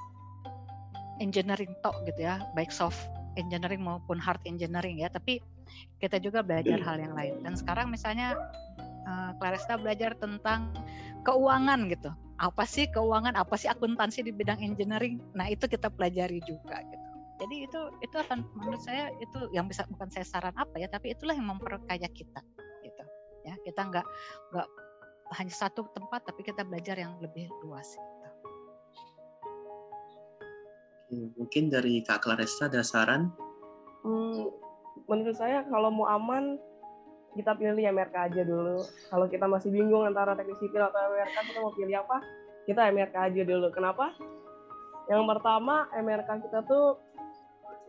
engineering 1.18 1.70
tok 1.82 1.94
gitu 2.06 2.26
ya 2.26 2.42
baik 2.54 2.74
soft 2.74 3.12
engineering 3.36 3.80
maupun 3.80 4.20
hard 4.20 4.40
engineering 4.44 5.00
ya, 5.00 5.08
tapi 5.08 5.40
kita 6.00 6.20
juga 6.20 6.44
belajar 6.44 6.78
hal 6.82 6.96
yang 7.00 7.14
lain. 7.16 7.34
Dan 7.40 7.54
sekarang 7.56 7.88
misalnya 7.88 8.36
uh, 9.08 9.32
Claresta 9.40 9.80
belajar 9.80 10.16
tentang 10.18 10.72
keuangan 11.24 11.88
gitu. 11.88 12.10
Apa 12.36 12.66
sih 12.66 12.90
keuangan? 12.90 13.38
Apa 13.38 13.54
sih 13.56 13.70
akuntansi 13.70 14.26
di 14.26 14.32
bidang 14.34 14.60
engineering? 14.60 15.22
Nah, 15.32 15.48
itu 15.48 15.64
kita 15.70 15.88
pelajari 15.88 16.42
juga 16.44 16.82
gitu. 16.82 17.01
Jadi 17.42 17.66
itu 17.66 17.80
itu 17.98 18.16
akan 18.22 18.46
menurut 18.54 18.78
saya 18.78 19.10
itu 19.18 19.50
yang 19.50 19.66
bisa 19.66 19.82
bukan 19.90 20.06
saya 20.14 20.22
saran 20.22 20.54
apa 20.54 20.78
ya, 20.78 20.86
tapi 20.86 21.10
itulah 21.10 21.34
yang 21.34 21.50
memperkaya 21.50 22.06
kita 22.06 22.38
gitu. 22.86 23.04
Ya, 23.42 23.58
kita 23.66 23.82
nggak 23.82 24.06
nggak 24.54 24.68
hanya 25.34 25.50
satu 25.50 25.90
tempat 25.90 26.22
tapi 26.22 26.46
kita 26.46 26.62
belajar 26.62 26.94
yang 26.94 27.18
lebih 27.18 27.50
luas. 27.66 27.98
Mungkin 31.12 31.68
dari 31.68 32.00
Kak 32.06 32.24
Claresta 32.24 32.70
ada 32.70 32.80
saran? 32.86 33.34
Hmm, 34.06 34.48
menurut 35.10 35.36
saya 35.36 35.66
kalau 35.66 35.90
mau 35.90 36.06
aman 36.08 36.56
kita 37.34 37.58
pilih 37.58 37.82
MRK 37.90 38.16
aja 38.32 38.42
dulu. 38.46 38.80
Kalau 39.10 39.26
kita 39.26 39.50
masih 39.50 39.74
bingung 39.74 40.06
antara 40.06 40.38
teknik 40.38 40.62
sipil 40.62 40.80
atau 40.80 41.00
MRK 41.10 41.36
kita 41.52 41.58
mau 41.58 41.74
pilih 41.74 41.96
apa? 42.00 42.16
Kita 42.70 42.80
MRK 42.92 43.16
aja 43.18 43.42
dulu. 43.42 43.66
Kenapa? 43.74 44.14
Yang 45.10 45.22
pertama 45.36 45.90
MRK 45.92 46.30
kita 46.48 46.64
tuh 46.64 46.96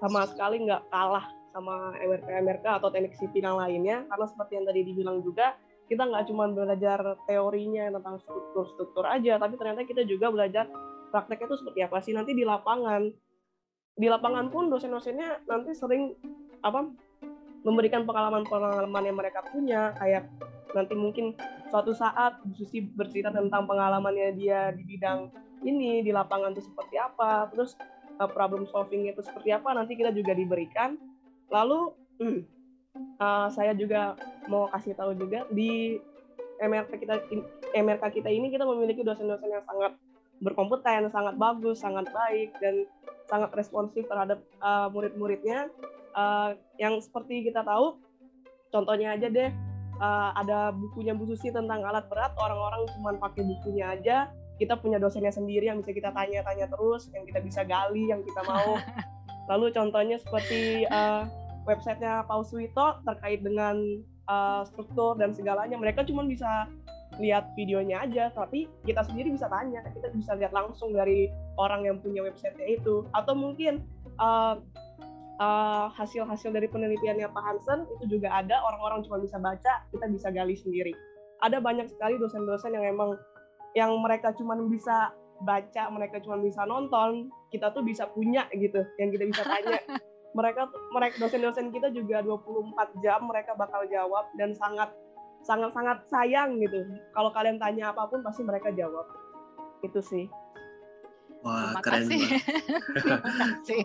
sama 0.04 0.28
sekali 0.28 0.68
nggak 0.68 0.92
kalah 0.92 1.32
sama 1.56 1.96
MRK 1.96 2.28
MRK 2.44 2.66
atau 2.84 2.92
teknik 2.92 3.16
sipil 3.16 3.40
yang 3.40 3.56
lainnya. 3.56 4.04
Karena 4.12 4.26
seperti 4.28 4.52
yang 4.60 4.66
tadi 4.68 4.82
dibilang 4.84 5.24
juga 5.24 5.56
kita 5.88 6.04
nggak 6.04 6.28
cuma 6.28 6.52
belajar 6.52 7.00
teorinya 7.24 7.88
tentang 7.88 8.20
struktur-struktur 8.24 9.04
aja 9.04 9.36
tapi 9.36 9.60
ternyata 9.60 9.84
kita 9.84 10.08
juga 10.08 10.32
belajar 10.32 10.68
prakteknya 11.12 11.48
itu 11.48 11.58
seperti 11.64 11.80
apa 11.88 11.98
sih? 12.04 12.12
Nanti 12.12 12.36
di 12.36 12.44
lapangan. 12.44 13.08
Di 13.94 14.08
lapangan 14.10 14.50
pun 14.52 14.68
dosen-dosennya 14.74 15.48
nanti 15.48 15.72
sering 15.72 16.12
apa 16.66 16.90
memberikan 17.64 18.04
pengalaman-pengalaman 18.04 19.04
yang 19.08 19.16
mereka 19.16 19.40
punya. 19.48 19.96
Kayak 19.96 20.28
nanti 20.76 20.98
mungkin 21.00 21.38
suatu 21.72 21.96
saat 21.96 22.44
Susi 22.58 22.84
bercerita 22.84 23.32
tentang 23.32 23.70
pengalamannya 23.70 24.36
dia 24.36 24.74
di 24.76 24.84
bidang 24.84 25.32
ini 25.64 26.04
di 26.04 26.12
lapangan 26.12 26.52
itu 26.58 26.66
seperti 26.66 27.00
apa. 27.00 27.48
Terus 27.54 27.78
uh, 28.20 28.30
problem 28.30 28.68
solving 28.70 29.10
itu 29.10 29.22
seperti 29.24 29.54
apa 29.54 29.74
nanti 29.74 29.98
kita 29.98 30.14
juga 30.14 30.36
diberikan 30.36 30.98
lalu 31.50 31.94
hmm, 32.20 32.40
uh, 33.22 33.48
saya 33.54 33.74
juga 33.78 34.18
mau 34.50 34.70
kasih 34.74 34.94
tahu 34.98 35.18
juga 35.18 35.46
di 35.54 36.02
MRK 36.62 36.92
kita 37.00 37.16
MRK 37.74 38.04
kita 38.22 38.30
ini 38.30 38.54
kita 38.54 38.64
memiliki 38.64 39.02
dosen-dosen 39.02 39.50
yang 39.50 39.66
sangat 39.66 39.98
berkompeten, 40.44 41.08
sangat 41.10 41.36
bagus, 41.40 41.80
sangat 41.80 42.12
baik 42.12 42.52
dan 42.60 42.84
sangat 43.32 43.50
responsif 43.56 44.04
terhadap 44.06 44.44
uh, 44.60 44.92
murid-muridnya. 44.92 45.72
Uh, 46.14 46.54
yang 46.78 47.02
seperti 47.02 47.50
kita 47.50 47.66
tahu, 47.66 47.98
contohnya 48.70 49.18
aja 49.18 49.32
deh, 49.32 49.50
uh, 49.98 50.30
ada 50.38 50.70
bukunya 50.70 51.18
Bu 51.18 51.26
Susi 51.26 51.50
tentang 51.50 51.82
alat 51.82 52.06
berat, 52.12 52.36
orang-orang 52.38 52.86
cuma 52.94 53.18
pakai 53.18 53.42
bukunya 53.42 53.98
aja. 53.98 54.30
Kita 54.62 54.78
punya 54.78 55.02
dosennya 55.02 55.34
sendiri 55.34 55.70
yang 55.70 55.82
bisa 55.82 55.92
kita 55.92 56.14
tanya-tanya 56.14 56.70
terus, 56.70 57.10
yang 57.12 57.26
kita 57.26 57.40
bisa 57.42 57.62
gali, 57.66 58.10
yang 58.10 58.22
kita 58.22 58.42
mau. 58.46 58.78
Lalu 59.52 59.76
contohnya 59.76 60.18
seperti 60.22 60.88
uh, 60.88 61.28
websitenya 61.68 62.24
Paus 62.30 62.54
Wito 62.56 63.02
terkait 63.04 63.44
dengan 63.44 63.76
uh, 64.30 64.64
struktur 64.64 65.20
dan 65.20 65.36
segalanya. 65.36 65.76
Mereka 65.76 66.08
cuma 66.08 66.24
bisa 66.24 66.70
lihat 67.22 67.54
videonya 67.54 68.06
aja, 68.06 68.34
tapi 68.34 68.66
kita 68.88 69.06
sendiri 69.06 69.36
bisa 69.36 69.46
tanya, 69.46 69.86
kita 69.94 70.10
bisa 70.16 70.34
lihat 70.34 70.50
langsung 70.50 70.96
dari 70.98 71.30
orang 71.62 71.86
yang 71.86 71.98
punya 72.02 72.26
websitenya 72.26 72.82
itu. 72.82 73.06
Atau 73.14 73.38
mungkin 73.38 73.86
uh, 74.18 74.58
uh, 75.42 75.88
hasil-hasil 75.94 76.54
dari 76.54 76.70
penelitiannya 76.70 77.30
Pak 77.30 77.44
Hansen 77.44 77.86
itu 78.00 78.18
juga 78.18 78.34
ada 78.34 78.62
orang-orang 78.62 79.06
cuma 79.06 79.18
bisa 79.22 79.38
baca 79.42 79.86
kita 79.90 80.06
bisa 80.12 80.30
gali 80.30 80.54
sendiri 80.54 80.94
ada 81.44 81.60
banyak 81.60 81.92
sekali 81.92 82.16
dosen-dosen 82.22 82.72
yang 82.72 82.86
emang 82.88 83.20
yang 83.74 83.94
mereka 84.02 84.34
cuma 84.38 84.58
bisa 84.70 85.12
baca 85.44 85.84
mereka 85.92 86.22
cuma 86.24 86.40
bisa 86.40 86.64
nonton 86.64 87.28
kita 87.52 87.74
tuh 87.76 87.84
bisa 87.84 88.08
punya 88.14 88.48
gitu 88.54 88.86
yang 89.02 89.10
kita 89.12 89.28
bisa 89.28 89.44
tanya 89.44 89.82
mereka 90.38 90.66
mereka 90.94 91.16
dosen-dosen 91.20 91.70
kita 91.70 91.94
juga 91.94 92.26
24 92.26 93.04
jam 93.06 93.26
mereka 93.28 93.54
bakal 93.54 93.86
jawab 93.90 94.26
dan 94.40 94.56
sangat 94.56 94.90
sangat 95.44 95.76
sangat 95.76 95.98
sayang 96.08 96.58
gitu 96.64 96.86
kalau 97.12 97.30
kalian 97.36 97.60
tanya 97.60 97.92
apa 97.92 98.08
pun 98.08 98.24
pasti 98.24 98.42
mereka 98.42 98.72
jawab 98.72 99.06
itu 99.84 100.00
sih 100.00 100.26
Wah, 101.44 101.76
Terima 101.76 101.82
keren 101.84 102.04
kasih. 102.08 102.24
Terima 102.96 103.18
kasih. 103.28 103.84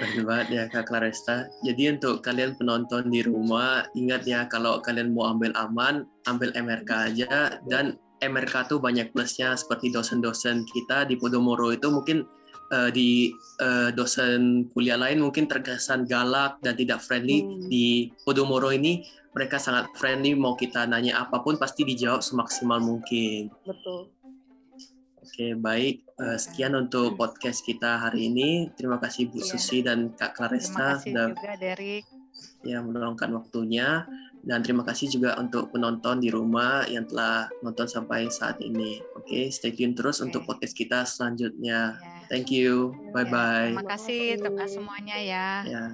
Keren 0.00 0.24
banget 0.24 0.48
ya 0.48 0.62
Kak 0.72 0.84
Claresta. 0.88 1.36
Jadi 1.60 1.92
untuk 1.92 2.24
kalian 2.24 2.56
penonton 2.56 3.12
di 3.12 3.20
rumah, 3.20 3.84
ingat 3.92 4.24
ya 4.24 4.48
kalau 4.48 4.80
kalian 4.80 5.12
mau 5.12 5.28
ambil 5.28 5.52
aman, 5.60 6.08
ambil 6.24 6.50
MRK 6.56 6.90
aja. 7.12 7.60
Dan 7.68 8.00
MRK 8.22 8.70
tuh 8.70 8.78
banyak 8.78 9.10
plusnya 9.10 9.58
seperti 9.58 9.90
dosen-dosen 9.90 10.62
kita 10.70 11.10
di 11.10 11.18
Podomoro 11.18 11.74
itu 11.74 11.90
mungkin 11.90 12.22
uh, 12.70 12.90
di 12.94 13.34
uh, 13.60 13.90
dosen 13.92 14.70
kuliah 14.70 14.96
lain 14.96 15.20
mungkin 15.20 15.50
terkesan 15.50 16.06
galak 16.06 16.62
dan 16.62 16.78
tidak 16.78 17.02
friendly. 17.02 17.42
Hmm. 17.42 17.68
Di 17.68 18.14
Podomoro 18.22 18.70
ini 18.70 19.02
mereka 19.34 19.58
sangat 19.58 19.90
friendly, 19.96 20.36
mau 20.36 20.54
kita 20.54 20.84
nanya 20.86 21.24
apa 21.24 21.40
pun 21.40 21.56
pasti 21.56 21.82
dijawab 21.82 22.20
semaksimal 22.20 22.80
mungkin. 22.80 23.48
Betul. 23.64 24.12
Oke, 25.22 25.56
baik. 25.56 26.04
Uh, 26.20 26.36
sekian 26.36 26.76
untuk 26.76 27.16
podcast 27.16 27.64
kita 27.64 27.96
hari 27.96 28.28
ini. 28.28 28.68
Terima 28.76 29.00
kasih 29.00 29.32
Bu 29.32 29.40
ya. 29.40 29.48
Susi 29.48 29.80
dan 29.80 30.12
Kak 30.12 30.36
Claresta 30.36 31.00
sudah 31.00 31.32
juga 31.32 31.56
Derek. 31.56 32.04
Ya, 32.62 32.84
meluangkan 32.84 33.32
waktunya 33.32 34.04
dan 34.42 34.58
terima 34.66 34.82
kasih 34.82 35.06
juga 35.06 35.38
untuk 35.38 35.70
penonton 35.70 36.18
di 36.18 36.28
rumah 36.28 36.82
yang 36.90 37.06
telah 37.06 37.46
nonton 37.62 37.86
sampai 37.86 38.26
saat 38.26 38.58
ini. 38.58 38.98
Oke, 39.14 39.48
stay 39.54 39.70
tune 39.70 39.94
terus 39.94 40.18
okay. 40.18 40.26
untuk 40.30 40.42
podcast 40.50 40.74
kita 40.74 41.06
selanjutnya. 41.06 41.94
Ya. 41.94 42.26
Thank 42.26 42.50
you. 42.50 42.96
Bye 43.14 43.28
bye. 43.30 43.70
Terima 43.70 43.86
kasih 43.86 44.42
untuk 44.42 44.58
semuanya 44.66 45.16
ya. 45.20 45.48
Ya. 45.62 45.84